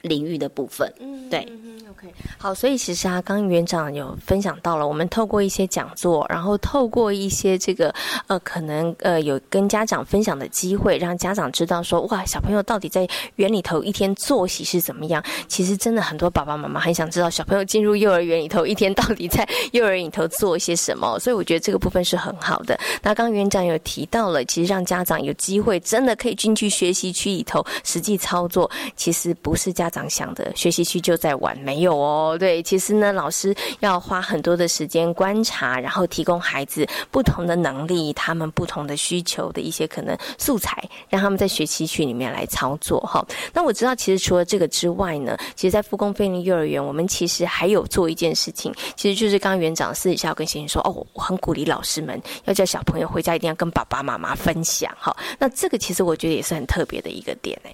[0.01, 0.91] 领域的部分。
[0.99, 1.47] 嗯，对。
[1.89, 7.93] OK，好，所以其实啊，刚刚园长有分享到了，我们透过一些讲座，然后透过一些这个
[8.27, 15.21] 呃，可能呃有跟家长分享的机会，让家长知道说，哇，小朋友到底在园里头一天作息是怎么样？
[15.47, 21.17] 其实真的很多爸爸妈妈很想知道小朋友进入幼儿园里头一天到底在幼儿园里头做些什么。
[21.19, 22.79] 所以我觉得这个部分是很好的。
[23.01, 31.95] 那刚刚园长有提到了，其实让家长有机会真的可以进去学习区里头实际操作，其实不是家长想的，学习区就在玩没有。
[31.95, 43.25] 哦，对，其实呢，老师要花很多的时间观察，然后提供孩子不同的能力，他们不同的需求的一些可能素材，让他们在学习区里面来操作哈。
[43.53, 55.15] 那我知道，其实除了这个之外呢，其实，在复工费力幼儿园，我们其实还有做一件事情，其实就是刚刚园长私底下跟先生说，哦，我很鼓励老师们要叫小朋友回家一定要跟爸爸妈妈分享哈。
[55.37, 57.73] 那这个其实我觉得也是很特别的一个点哎。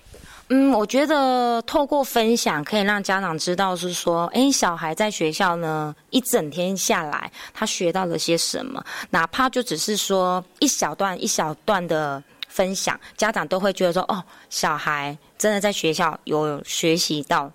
[0.49, 17.51] 嗯，我觉得透过分享可以让家长知道，是说，哎，小孩在学校呢一整天下来，他学到了些什么，哪怕就只是说一小段一小段的分享，家长都会觉得说，哦，小孩真的在学校有学习到。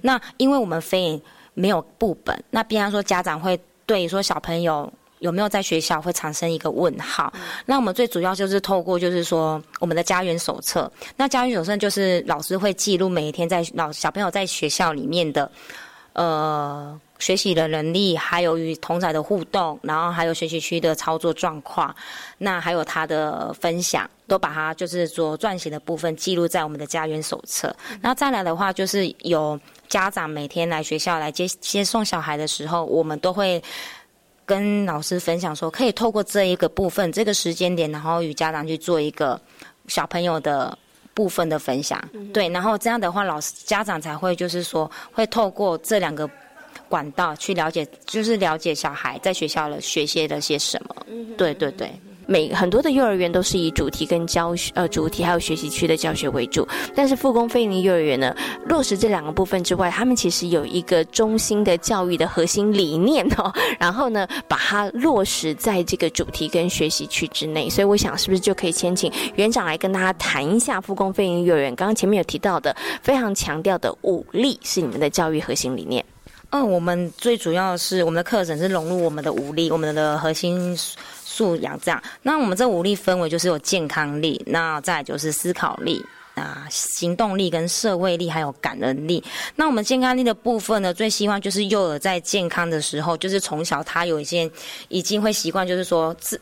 [0.00, 4.90] 那因为我们非没有部本，那必然说家长会对说小朋友。
[5.20, 7.32] 有没有在学校会产生一个问号？
[7.64, 10.90] 那我们最主要就是透过就是说我们的家园手册。
[11.16, 15.50] 那家园手册就是老师会记录每一天在老小朋友在学校里面的
[16.12, 21.94] 呃学习的能力，还有与同仔的互动，然后还有学习区的操作状况，
[22.36, 27.74] 那还有他的分享，都把它就是做撰写的部分记录在我们的家园手册。
[28.02, 29.58] 那再来的话，就是有
[29.88, 33.62] 家长每天来学校来接接送小孩的时候，我们都会。
[34.46, 39.38] 跟老师分享说，可以透过这一个部分、这个时间点，然后与家长去做一个
[39.88, 40.78] 小朋友的
[41.12, 46.30] 部分的分享，对，然后这样的话，老师家长才会就是说，会透过这两个
[46.88, 50.94] 管道去了解，就是了解小孩在学校的学些了些什么，
[51.36, 51.90] 对对对。
[52.26, 58.34] 每很多的幼儿园都是以主题跟教学呃主题还有学习区的教学为主，但是复工非营幼儿园呢，
[58.66, 76.04] 落实这两个部分之外，他们其实有一个中心的教育的核心理念哦，然后呢把它落实在这个主题跟学习区之内，所以我想是不是就可以先请园长来跟大家谈一下复工非营幼儿园刚刚前面有提到的非常强调的武力是你们的教育核心理念。
[76.50, 80.76] 嗯，我们最主要是我们的课程是融入我们的武力，我们的核心。
[81.36, 86.02] 素养这样，那我们这五力分为就是有健康力，那再就是思考力
[86.34, 89.22] 啊、行动力跟社会力，还有感恩力。
[89.54, 94.50] 那我们健康力的部分呢，最希望就是幼儿在健康的时候，就是从小他有一些
[94.88, 96.40] 已经会习惯，就是说自。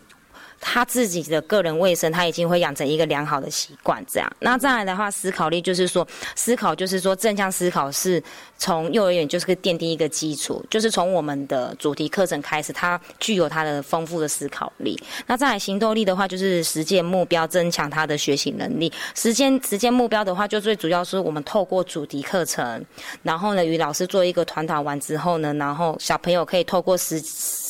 [0.67, 4.33] 他自己的个人卫生，他已经会养成一个良好的习惯，这样。
[4.41, 8.21] 那再来的话，思考力就是说，思考就是说正向思考是
[8.57, 14.99] 从幼儿园就是个奠定一个基础，就是从我们的主题课程开始，他具有他的丰富的思考力。
[15.27, 18.91] 那再来行动力的话，就是实践目标，增强他的学习能力。
[19.15, 22.83] 实践实践目标的话，就最主要是我们透过主题课程，
[23.23, 27.23] 然后呢与老师做一个团讨完之后呢，然后小朋友可以透过实。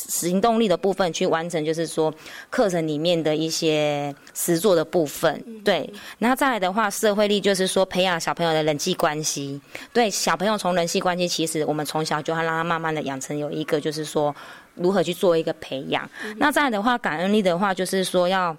[0.07, 2.13] 行动力的部分去完成，就是说
[2.49, 5.91] 课程里面的一些实作的部分，对。
[6.19, 9.59] 然后再来的话，社会力就是说培养小朋友的人际关系，
[9.91, 14.35] 对小朋友从人际关系，其实我们从小就要让他慢慢的养成有一个，就是说
[14.75, 16.09] 如何去做一个培养。
[16.37, 18.55] 那再来的话，感恩力的话，就是说要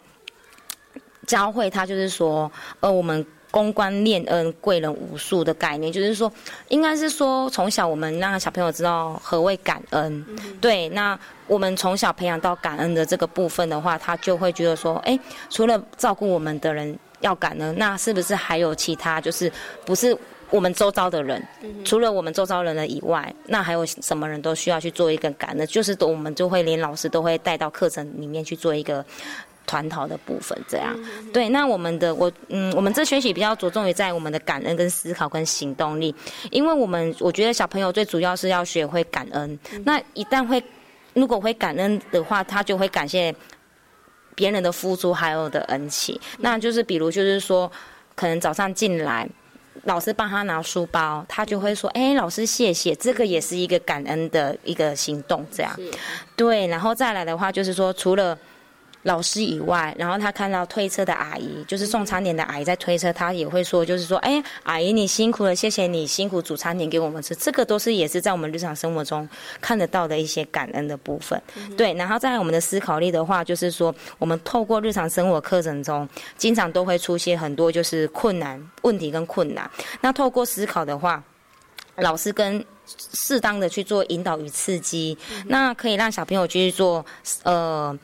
[1.27, 3.25] 教会他，就是说呃我们。
[3.57, 6.31] 公关恋恩、贵人无数的概念，就是说，
[6.69, 10.23] 应该是说，从小我们让小朋友知道何谓感恩。
[10.61, 19.23] 对，那我们从小培养到感恩的这个部分的话，他就会觉得说，哎，除了照顾我们的人要感恩，那是不是还有其他？
[19.23, 19.51] 就是
[19.87, 20.15] 不是
[20.51, 21.43] 我们周遭的人，
[21.83, 25.67] 除了我们周遭人的以外，那还有什么人都需要去做一个感恩？
[25.67, 29.03] 就是我们就会连老师都会带到课程里面去做一个。
[29.67, 30.97] 团讨的部分，这样
[31.33, 31.49] 对。
[31.49, 36.15] 那我们的我嗯，我们这学习比较着重于在我们的感恩跟思考跟行动力，
[36.51, 39.59] 因为我们我觉得小朋友最主要是要学会感恩。
[39.85, 40.63] 那一旦会
[41.15, 43.35] 如果会感恩的话，他就会感谢
[44.35, 46.19] 别人的付出还有的恩情。
[46.39, 47.71] 那就是比如就是说，
[48.15, 49.29] 可能早上进来，
[49.85, 55.75] 老师帮他拿书包，他就会说：“哎，老师谢谢。”这个也是一个感恩的一个行动，这样
[56.37, 56.67] 对。
[56.67, 58.39] 然后再来的话，就是说除了
[59.07, 69.29] 老师以外，然后他看到推车的阿姨，就是送餐点的阿姨在推车，他也会说，就是说，哎，阿姨你辛苦了，谢谢你辛苦煮餐点给我们吃，这个都是也是在我们日常生活中
[69.61, 71.41] 看得到的一些感恩的部分。
[71.77, 81.23] 对，然后在我们的思考力的话，就是说，我们透过日常生活课程中，经常都会出现很多就是困难问题跟困难，那透过思考的话，
[81.95, 82.65] 老师跟
[83.15, 87.07] 适当的去做引导与刺激，那可以让小朋友去做，
[87.45, 87.97] 呃。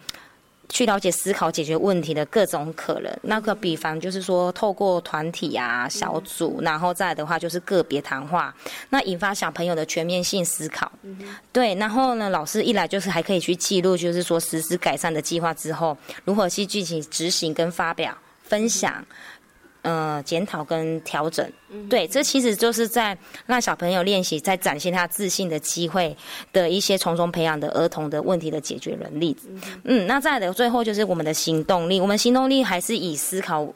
[0.73, 3.19] 去了解思考解决问题的各种可能。
[3.21, 8.55] 那个比方就是说，透过团体啊、小组，然后再的话就是个别谈话，
[8.89, 10.91] 那引发小朋友的全面性思考。
[11.53, 15.95] 对，然后呢，老师一来就是还可以去记录，就是说实施改善的计划之后，
[16.25, 19.05] 如何去进行执行跟发表分享。
[19.83, 21.45] 呃，检讨跟调整，
[21.91, 26.17] 对，这其实就是在让小朋友练习，在展现他自信的机会
[26.53, 29.37] 的一些从中培养的儿童的问题的解决能力。
[29.85, 33.67] 嗯，那再的最后就是我们的行动力，我们行动力还是以思考。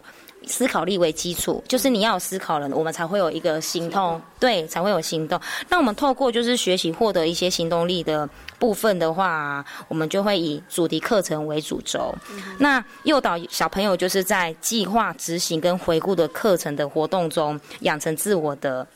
[0.47, 5.39] 思考力为基础，就是你要有思考了，我们才会有一个行动，对，才会有行动。
[5.69, 8.29] 那我们透过就是学习获得一些行动力的
[8.59, 12.15] 部分的话，我们就会以主题课程为主轴，
[12.59, 18.87] 那诱导小朋友就是在计划执行跟回顾的课程的活动中，养成自我的。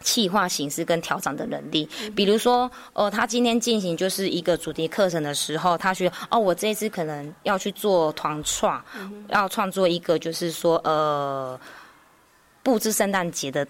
[0.00, 8.84] 气化形式跟调整的能力，比如说，呃，他今天进行就是一个主题课程的时候，他学哦，我这一次可能要去做团创，
[9.28, 11.58] 要创作一个就是说，呃，
[12.62, 13.66] 布置圣诞节的。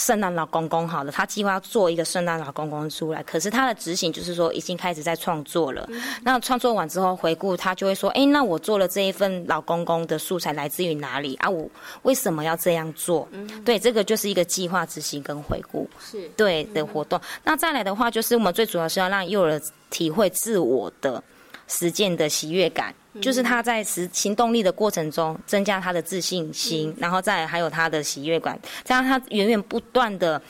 [0.00, 5.88] 圣诞老公公好了，他计划做一个圣诞老公公出来，可是他的执行就是说已经开始在创作了。
[6.22, 11.48] 那创作完之后回顾，他就会说：“哎，那我做了这一份老公公的素材来自于哪里啊？
[11.48, 11.70] 我
[12.02, 13.28] 为什么要这样做？”
[13.64, 17.20] 对，这个就是一个计划执行跟回顾，是对的活动。
[17.44, 21.22] 那再来的话，就是我们最主要是要让幼儿体会自我的
[21.70, 22.94] 实践的喜悦感。
[23.20, 30.40] 就是他在实行动力的过程中，增加他的自信心，然后再还有他的喜悦感，这样他源源不断的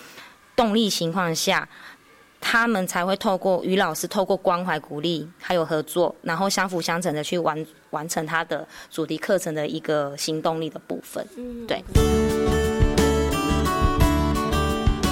[0.54, 1.66] 动力情况下，
[2.38, 11.26] 他们才会透过与老师透过关怀鼓励，还有合作，然后相辅相成的去完完成他的主题课程的一个行动力的部分，
[11.66, 11.82] 对。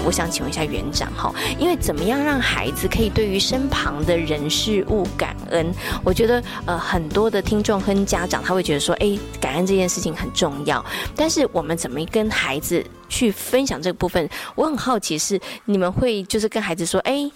[0.05, 5.73] 我想请问一下园长哈，因为怎么样让孩子可以对于身旁的人事物感恩？
[6.03, 10.85] 我觉得呃很多的听众跟家长他会觉得说，哎，感恩这件事情很重要。
[11.15, 14.29] 但是我们怎么跟孩子去分享这个部分？
[14.55, 17.31] 我很好奇是你们会就是跟孩子说，哎，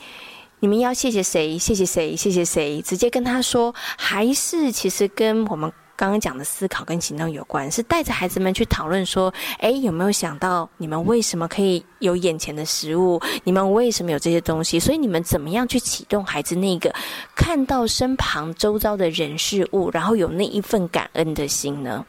[0.60, 1.58] 你们要谢谢谁？
[1.58, 2.16] 谢谢谁？
[2.16, 2.80] 谢谢谁？
[2.80, 5.70] 直接跟他说，还是其实跟我们？
[5.96, 13.20] 刚刚讲的思考跟行动有关，是带着孩子们去讨论说：哎，有没有想到你们为什么可以有眼前的食物？
[13.44, 14.80] 你们为什么有这些东西？
[14.80, 16.92] 所以你们怎么样去启动孩子那个
[17.36, 22.04] 看到身旁周遭的人事物，然后有那一份感恩的心呢？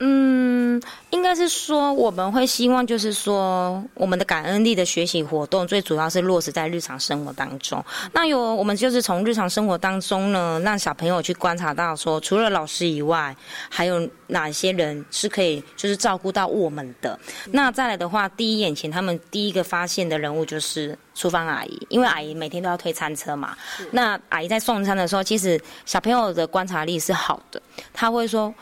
[0.00, 0.80] 嗯，
[1.10, 7.84] 应该是说我们会希望，就是说我们的感恩力的学习活动，最主要是落实在日常生活当中。
[8.12, 13.34] 那有我们就是从日常生活当中呢，让小朋友去观察到，说除了老师以外，
[13.68, 17.18] 还有哪些人是可以就是照顾到我们的。
[17.50, 23.56] 那再来的话，第一眼前他们第一个发现的人物就是厨房阿姨，因为阿姨每天都要推餐车嘛。
[23.90, 27.60] 那阿姨在送餐的时候，其实小朋友的观察力是好的，
[27.92, 28.54] 他会说。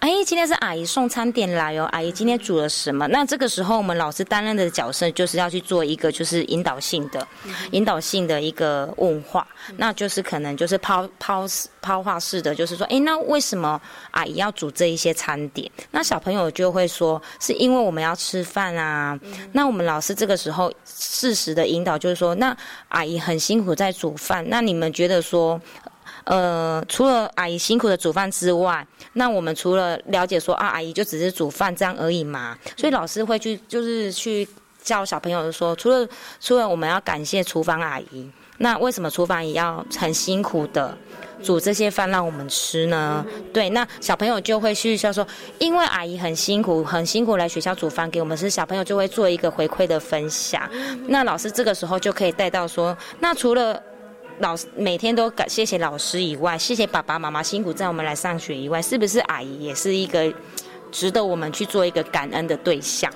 [0.00, 1.84] 哎，今天是阿姨送餐点来哦。
[1.90, 3.08] 阿姨今天煮了什么？
[3.08, 7.26] 那这个时候，我们老师担任的角色就是要去做一个就是引导性的、
[7.72, 9.46] 引导性的一个问话。
[9.76, 11.44] 那就是可能就是抛抛
[11.80, 13.80] 抛话式的，就是说，哎，那为什么
[14.12, 15.68] 阿姨要煮这一些餐点？
[15.90, 19.18] 那小朋友就会说，是因为我们要吃饭啊。
[19.52, 22.56] 那我们老师这个时候适时的引导，就是说，那
[22.88, 24.44] 阿姨很辛苦在煮饭。
[24.48, 25.60] 那你们觉得说？
[26.26, 32.58] 呃，除了阿姨辛苦的煮饭之外，那我们除了了解说啊，阿姨就只是煮饭这样而已嘛。
[32.76, 34.46] 所以老师会去，就是去
[34.82, 36.04] 教小朋友说，除了
[36.40, 40.98] 除了我们要感谢厨房阿姨，那为什么厨房也要很辛苦的
[41.44, 43.24] 煮这些饭让我们吃呢？
[43.52, 45.24] 对，那小朋友就会去笑说，
[45.60, 50.68] 因为阿姨很辛苦，很辛苦来学校煮饭给我们吃，小朋友就会做一个回馈的分享。
[51.06, 53.80] 那老师这个时候就可以带到说，那除了。
[54.38, 60.32] 老师每天都感谢谢老师以外，谢谢爸爸妈妈辛苦载我们来上学以外，是不是阿姨也是一个
[60.92, 63.10] 值得我们去做一个感恩的对象？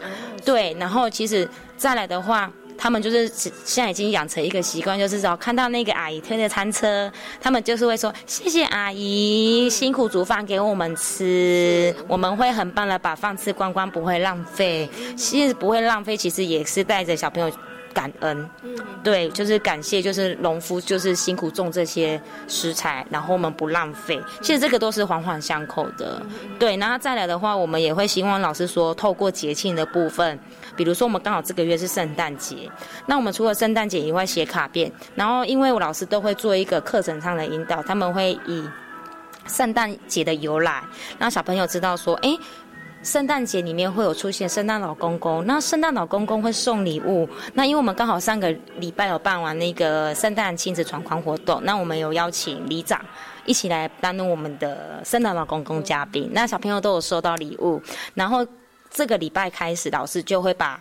[0.44, 14.88] 对，然后其实再来的话，他们就是现在已经养成一个习惯，就是说看到那个阿姨推着餐车，他们就是会说谢谢阿姨辛苦煮饭给我们吃，我们会很棒的把饭吃光光，不会浪费。
[15.16, 17.50] 其实不会浪费，其实也是带着小朋友。
[17.92, 24.20] 感恩，嗯，对，就是感谢，就是农夫就是辛苦种这些食材，然后我们不浪费。
[24.40, 26.22] 其实这个都是环环相扣的，
[26.58, 26.76] 对。
[26.76, 30.38] 然后再来的话，我们也会希望老师说，透过节庆的部分，
[30.76, 32.70] 比如说我们刚好这个月是圣诞节，
[33.06, 38.68] 那我们除了圣诞节以外写卡片，然后因为我老师都会做一个课程上的引导，他们会以
[39.46, 40.82] 圣诞节的由来，
[41.18, 42.36] 让小朋友知道说，哎。
[43.02, 47.28] 圣诞节里面会有出现圣诞老公公，那圣诞老公公会送礼物。
[47.54, 53.00] 那因为我们刚好上个礼拜有办完那个圣诞亲子闯关活动，那我们有邀请里长
[53.46, 56.28] 一起来担任我们的圣诞老公公嘉宾。
[56.32, 57.80] 那小朋友都有收到礼物，
[58.14, 58.46] 然后
[58.90, 60.80] 这个礼拜开始，老师就会把。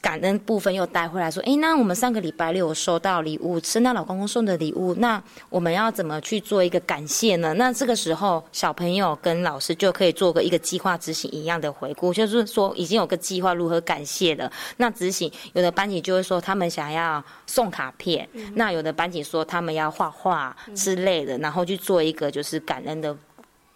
[0.00, 7.54] 感恩部分又带回来，说：“哎，那我们上个礼拜六收到礼物，圣诞老公公送的礼物，那我们要怎么去做一个感谢呢？
[7.54, 14.50] 那这个时候，小朋友跟老师就可以做个一个计划执行一样的回顾，就是说已经有个计划如何感谢了。
[14.78, 23.16] 那执行有的班级就会说他们想要送卡片，那有的班级说他们要画画之类的，然后去做一个就是感恩的。”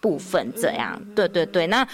[0.03, 1.65] 部分这样，对对对。
[1.67, 1.87] 那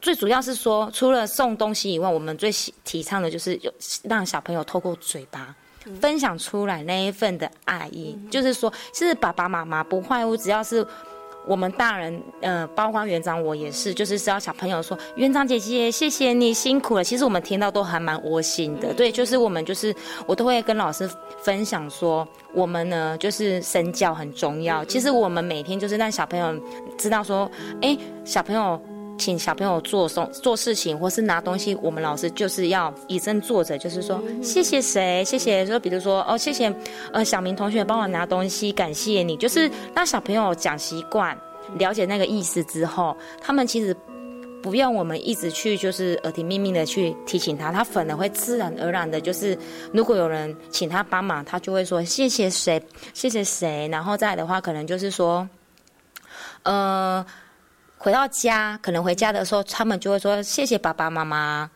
[0.00, 2.50] 最主要是说，除了送东西以外，我们最
[2.82, 3.70] 提倡的就是有
[4.04, 5.54] 让小朋友透过嘴巴
[6.00, 8.18] 分享出来那一份的爱意。
[8.30, 10.86] 就是说，其实爸爸妈妈不坏我，只要是。
[11.46, 17.02] 我们大人，呃，包括园长，我也是，就是只要小朋友说园长姐姐，谢谢你辛苦了。
[17.04, 19.94] 其实我们听到都还蛮窝心的，对，就是我们就是
[20.26, 21.10] 我都会跟老师
[21.42, 24.84] 分享说，我们呢就是身教很重要。
[24.84, 26.54] 其实我们每天就是让小朋友
[26.96, 28.80] 知道说，哎，小朋友。
[29.18, 36.74] 请小朋友做送做事情，或是拿东西，我们老师就是要以身作则，就是说谢谢谁，谢谢说，比如说哦，谢谢
[37.12, 41.38] 呃小明同学帮我拿东西，感谢你，就是让小朋友讲习惯，
[41.78, 43.94] 了解那个意思之后，他们其实
[44.62, 49.56] 不用我们一直去就是耳提面命的去提醒他，他反而会自然而然的，就是
[49.92, 52.82] 如果有人请他帮忙，他就会说谢谢谁，
[53.14, 55.48] 谢谢谁，然后再的话，可能就是说，
[56.64, 57.24] 呃。
[58.02, 61.70] 回到家，可能回家的时候，他们就会说：“谢谢爸爸妈妈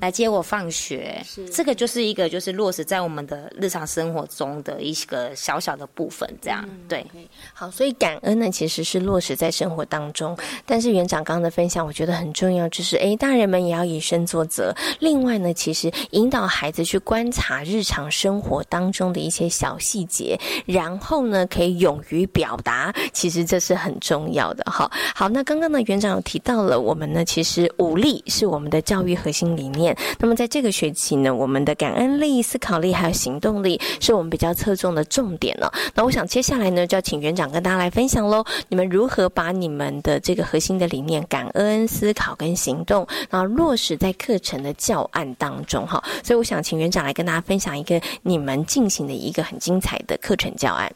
[0.00, 1.22] 来接我放学。”
[1.52, 7.06] 这个就是一个就是落实在我们的日常生活中的一个小小的部分，这样对。
[7.52, 10.34] 好，所以感恩呢，其实是落实在生活当中。
[10.64, 14.74] 但是园长刚刚的分享，我觉得很重要，就是诶，大人们也要以身作则。
[15.00, 24.64] 另外呢，其实引导孩子去观察日常生活当中的一些小细节，然后呢，可以勇于表达，其实这是很重要的。
[24.64, 25.65] 哈，好，那刚刚。
[25.68, 29.96] 那园长有提到了，我们呢其实武力是我们的教育核心理念。
[30.18, 35.72] 那么在这个学期呢，我们的感恩力、思考力还有行动力是我们比较侧重的重点了。
[35.94, 38.44] 那我想接下来呢，就要请园长跟大家来分享喽。
[38.68, 45.86] 你们如何把你们的这个核心的理念——感恩、思考跟行动，然后落实在课程的教案当中？
[45.86, 50.92] 哈，所以我想请园长来跟大家分享一个你们进行的一个很精彩的课程教案。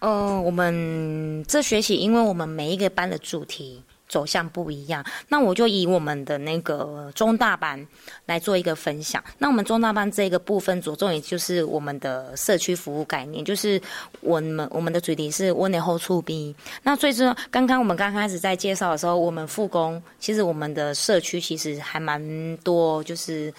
[0.00, 3.82] 嗯，我们这学期，因为我们每一个班的主题。
[4.08, 7.86] 走向不一样，那我就以我们的那个中大班
[8.24, 9.22] 来做一个分享。
[9.36, 13.80] 那我们中大班这个部分着重，也就是我们的社区服务概念，就是
[14.20, 16.54] 我们我们的主题是温内后出兵。
[16.82, 23.52] 那最终，刚刚我们刚开始在介绍的时候，我们复工，其实我们的社区其实还蛮多，就是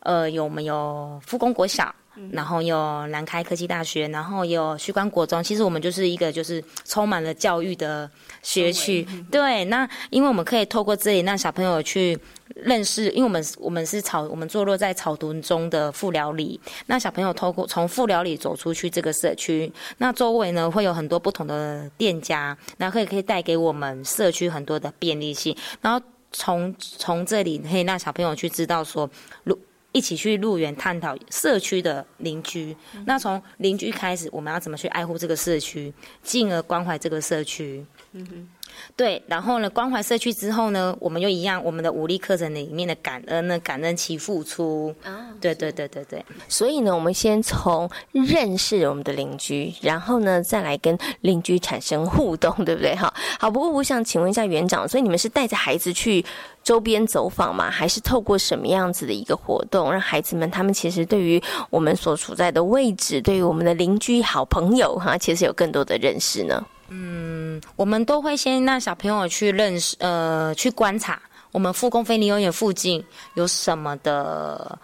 [0.00, 1.94] 呃，有我们有复工国小。
[2.30, 5.42] 然后有南开科技大学，然后有旭光国中。
[5.42, 8.10] 其实我们就是一个就是充满了教育的
[8.42, 9.06] 学区。
[9.30, 12.18] 对，那因为我们可以透过这里让小朋友去
[12.54, 16.60] 认识，因为我们我们是草，我们坐落在草屯中的富寮里。
[16.86, 25.56] 那小朋友透过从富寮里走出去这个社区，那周围呢会有很多不同的店家，然后可以可以带给我们社区很多的便利性。
[25.80, 29.08] 然后从从这里可以让小朋友去知道说，
[29.44, 29.58] 如
[29.94, 32.76] 一起去入园探讨社区的邻居，
[33.06, 37.86] 那从邻居开始，我们要怎么去爱护这个社区，进而关怀这个社区。
[38.12, 38.48] 嗯哼。
[38.96, 44.94] 对，然后呢，关怀社区之后呢，我们又一样，我们的武力课程里面的感恩呢，感恩其付出。
[45.02, 46.24] 啊，对对对对对。
[46.48, 52.94] 所以呢，我们先从认识我们的邻居，然后呢，再来跟邻居产生互动，对不对？
[52.94, 53.50] 哈，好。
[53.50, 56.24] 不过我想请问一下园长，所以你们是带着孩子去
[56.64, 57.70] 周边走访吗？
[57.70, 66.64] 还是透过什么样子的一个活动，让孩子们他们其实对于我们所处在的位置，对于我们的邻居、好朋友，哈，其实有更多的认识呢？
[66.96, 71.20] 嗯，我们都会先让小朋友去认识，呃，去观察
[71.50, 74.78] 我们复工飞林幼园附近有什么的，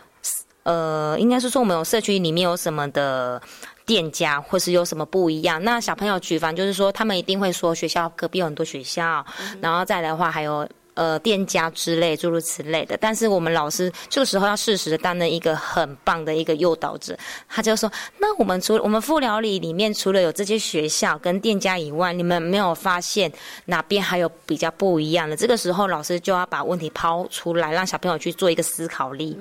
[0.65, 3.41] 呃，应该是说我们有社区里面有什么的
[3.87, 5.63] 店家，或是有什么不一样。
[5.63, 9.25] 那小朋友举凡就是说，他们一定会说学校隔壁有很多学校，
[9.61, 10.69] 然后再来的话还有
[11.01, 17.16] 呃，店家之类诸如此类的，但是我们老师这个时候要适时的担任一个很棒的一个诱导者。
[17.48, 17.90] 他就说
[18.20, 23.32] ：“那我们除我们副疗理里面除了有这些学校跟店家以外，你们没有发现
[23.64, 29.34] 哪边还有比较不一样的？”这个时候老师就要把问题抛出来，让小朋友去做一个思考力。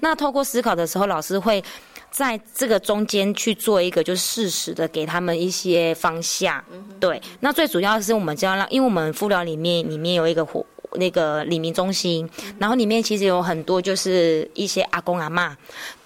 [0.00, 1.62] 那透过思考的时候，老师会
[2.10, 6.60] 在这个中间去做一个就是适时的给他们一些方向。
[6.98, 10.66] 对，那最主要是我们就要让，因为我们副疗里面里面有一个活。
[10.94, 12.28] 那个李明中心，
[12.58, 15.56] 然后里面其实有很多就是一些阿公阿妈，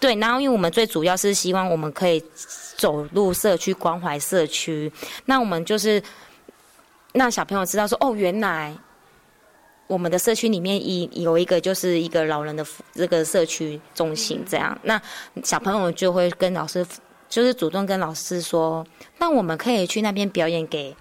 [0.00, 2.22] 对，然后因为我们最主要是希望我们可以
[2.76, 4.90] 走入社区关怀社区，
[5.26, 6.02] 那我们就是
[7.12, 8.74] 让小朋友知道说，哦，原来
[9.86, 12.64] 我们的社区里面一有一个就是一个老人的
[12.94, 15.00] 这个社区中心这样，那
[15.44, 16.86] 小朋友就会跟老师
[17.28, 18.86] 就是主动跟老师说，
[19.18, 20.96] 那我们可以去那边表演给。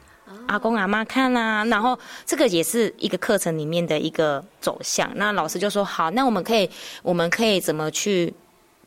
[0.47, 5.09] 阿公阿妈看啦，然后这个也是一个课程里面的一个走向。
[5.15, 6.69] 那老师就说好，那我们可以，
[7.03, 8.33] 我们可以怎么去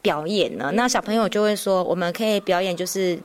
[0.03, 0.71] 表演呢？
[0.75, 3.19] 那小朋友就会说，我们可以表演就是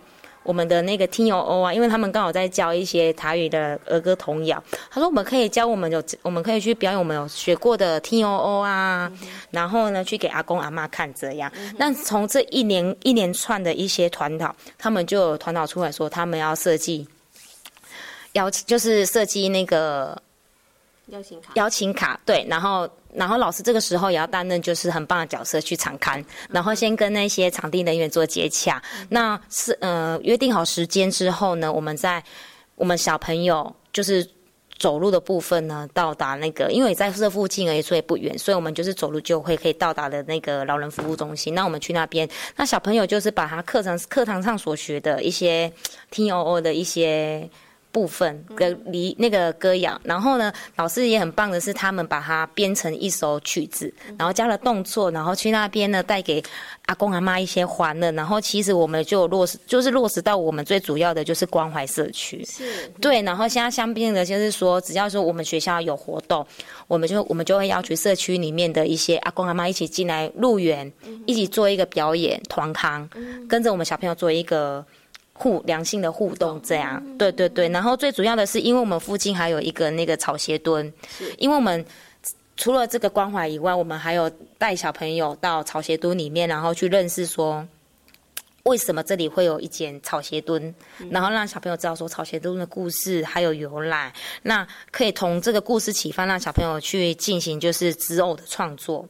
[0.44, 4.62] 我们的那个听友 O 啊，因为他们刚好在教一些台语的儿歌童谣。
[4.92, 9.12] 他说我们可以教我们有，我们可以去表演我们有学过的听友 O 啊，
[9.52, 11.52] 然后呢去给阿公阿妈看这样。
[11.78, 17.08] 那从这一连一连串的一些团导，他们就有团导出来说，他们要设计。
[18.36, 20.18] 邀请就是设计那个
[21.08, 32.24] 邀请卡，邀请卡对，然后然后老师这个时候也要担任就是很棒的角色去场刊，然后先跟那些场地人员做接洽，那是呃约定好时间之后呢，我们在
[32.76, 34.28] 我们小朋友就是
[34.78, 41.54] 走路的部分呢，到达那个因为在这附近而已，所以不远，所以我们就是走路就会可以到达的那个老人服务中心。
[41.54, 42.28] 那我们去那边，
[42.58, 45.72] 那小朋友就是把他课程课堂上所学的一些
[46.12, 47.50] T O O 的一些。
[47.96, 56.44] 部分的离那个歌谣，然后呢，老师也很棒的是，他们把它编成一首曲子，然后加了动作，然后去那边呢带给
[56.88, 62.92] 阿公阿妈一些欢乐，然后其实我们就落实，就是落实到我们最主要的就是关怀社区，是。
[63.00, 66.46] 对，然后现在相应的就是说，只要说我们学校有活动，
[66.90, 70.92] 我们就我们就会要求社区里面的一些阿公阿妈一起进来入园，
[71.26, 73.08] 一起做一个表演团康，
[73.48, 74.86] 跟着我们小朋友做一个。
[75.38, 77.68] 互良性的互动，这样，对对对。
[77.68, 80.92] 然后最主要的是，因为我们附近还有一个那个草鞋墩，
[81.38, 81.86] 因为我们
[82.56, 87.68] 除了这个关怀以外，我们还有带小朋友到草鞋墩里面，然后去认识说，
[88.64, 90.74] 为什么这里会有一间草鞋墩，
[91.12, 94.14] 然后让小朋友知道说草鞋墩的故事还有由来。
[94.42, 99.06] 那可以从这个故事启发，让小朋友去进行就是织偶的创作，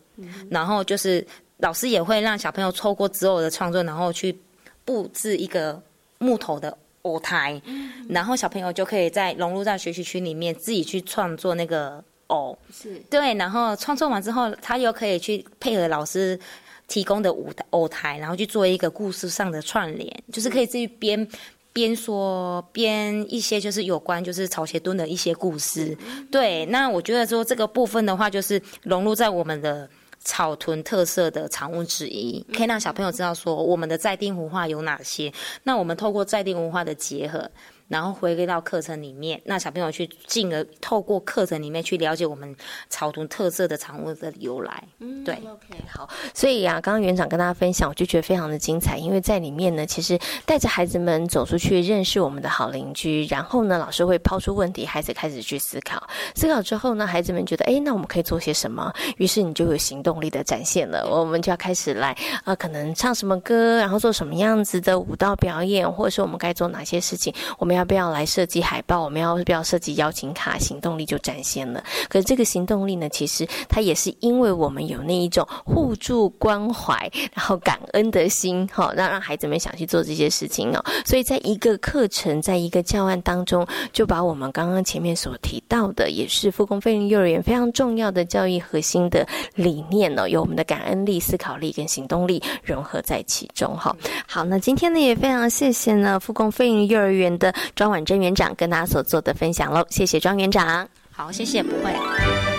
[0.49, 1.23] 然后就是
[1.57, 4.35] 老师也会让小朋友透过织偶的创作，然后去
[4.83, 5.79] 布置一个。
[6.17, 7.61] 木头的偶台，
[8.09, 16.39] 然后小朋友就可以在融入在学习区里面，自己去创作那个偶，是对，然后创作完之后，他又可以去配合老师
[16.87, 21.27] 提供的舞偶台，然后去做一个故事上的串联，就是可以自己编
[21.71, 25.95] 边说编一些就是有关就是草鞋墩的一些故事。
[26.31, 29.87] 对，那我觉得说这个部分的话，就是融入在我们的。
[30.25, 35.31] 草屯特色的产物之一，可以让小朋友知道说我们的在地文化有哪些。
[35.63, 37.49] 那我们透过在地文化的结合。
[37.87, 42.55] 然后回归到课程里面，那小朋友去进而透过课程里面去了解我们
[42.89, 44.83] 草图特色的产物的由来。
[44.99, 46.09] 嗯，对，OK，好。
[46.33, 50.17] 所以啊，刚刚园长跟大家分享，我就觉得非常的精彩，因为在里面呢，其实
[50.47, 56.01] 带着孩子们走出去认识我们的好邻居，然后呢，老师会抛出问题，孩子开始去思考，
[56.33, 58.91] 思考之后呢，孩子们觉得，哎，那我们可以做些什么？
[59.17, 61.07] 于是你就有行动力的展现了。
[61.07, 67.74] 我们就要开始来啊，可能唱什么歌，然后做什么样子的舞蹈表演，或者是我们该做哪些事情，我们。
[67.75, 69.01] 要不要来设计海报？
[69.01, 70.57] 我们要不要设计邀请卡？
[70.57, 71.83] 行动力就展现了。
[72.09, 80.83] 可是这个行动力呢，其实它也是因为我们有那一种互助关怀，然后感恩的心，哈，让让孩子们想去做这些事情哦。
[81.05, 93.95] 所以在一个课程，在一个教案当中，就把我们刚刚前面所提到的，也是复工飞林幼儿园非常重要的教育核心的理念呢，有我们的感恩力、思考力跟行动力融合在其中，哈。
[94.25, 97.53] 好，那今天呢，也非常谢谢呢复工飞林幼儿园的。
[97.75, 100.87] 庄婉珍园长跟大家所做的分享喽，谢谢庄园长。
[101.11, 102.54] 好，谢谢，不会。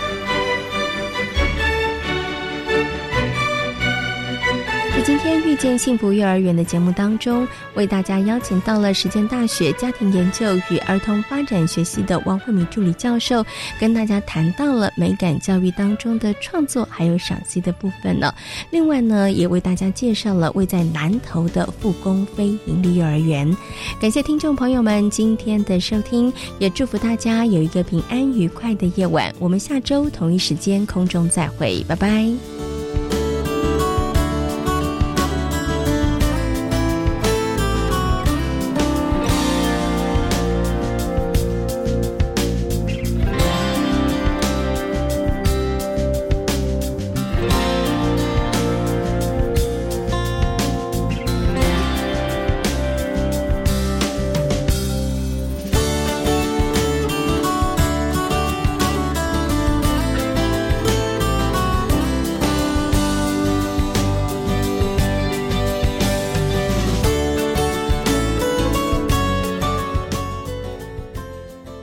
[5.06, 13.46] 今天遇见幸福幼儿园的节目当中，为大家邀请到了实践大学家庭研究与儿童发展学系的王慧敏助理教授，
[13.78, 18.34] 跟大家谈到了美感教育当中的创作还有赏析的部分呢。
[18.70, 23.56] 另外呢，也为大家介绍了位在南投的复工非营利幼儿园。
[24.00, 29.32] 感谢听众朋友们今天的收听，也祝福大家有一个平安愉快的夜晚。
[29.38, 32.28] 我们下周同一时间空中再会，拜拜。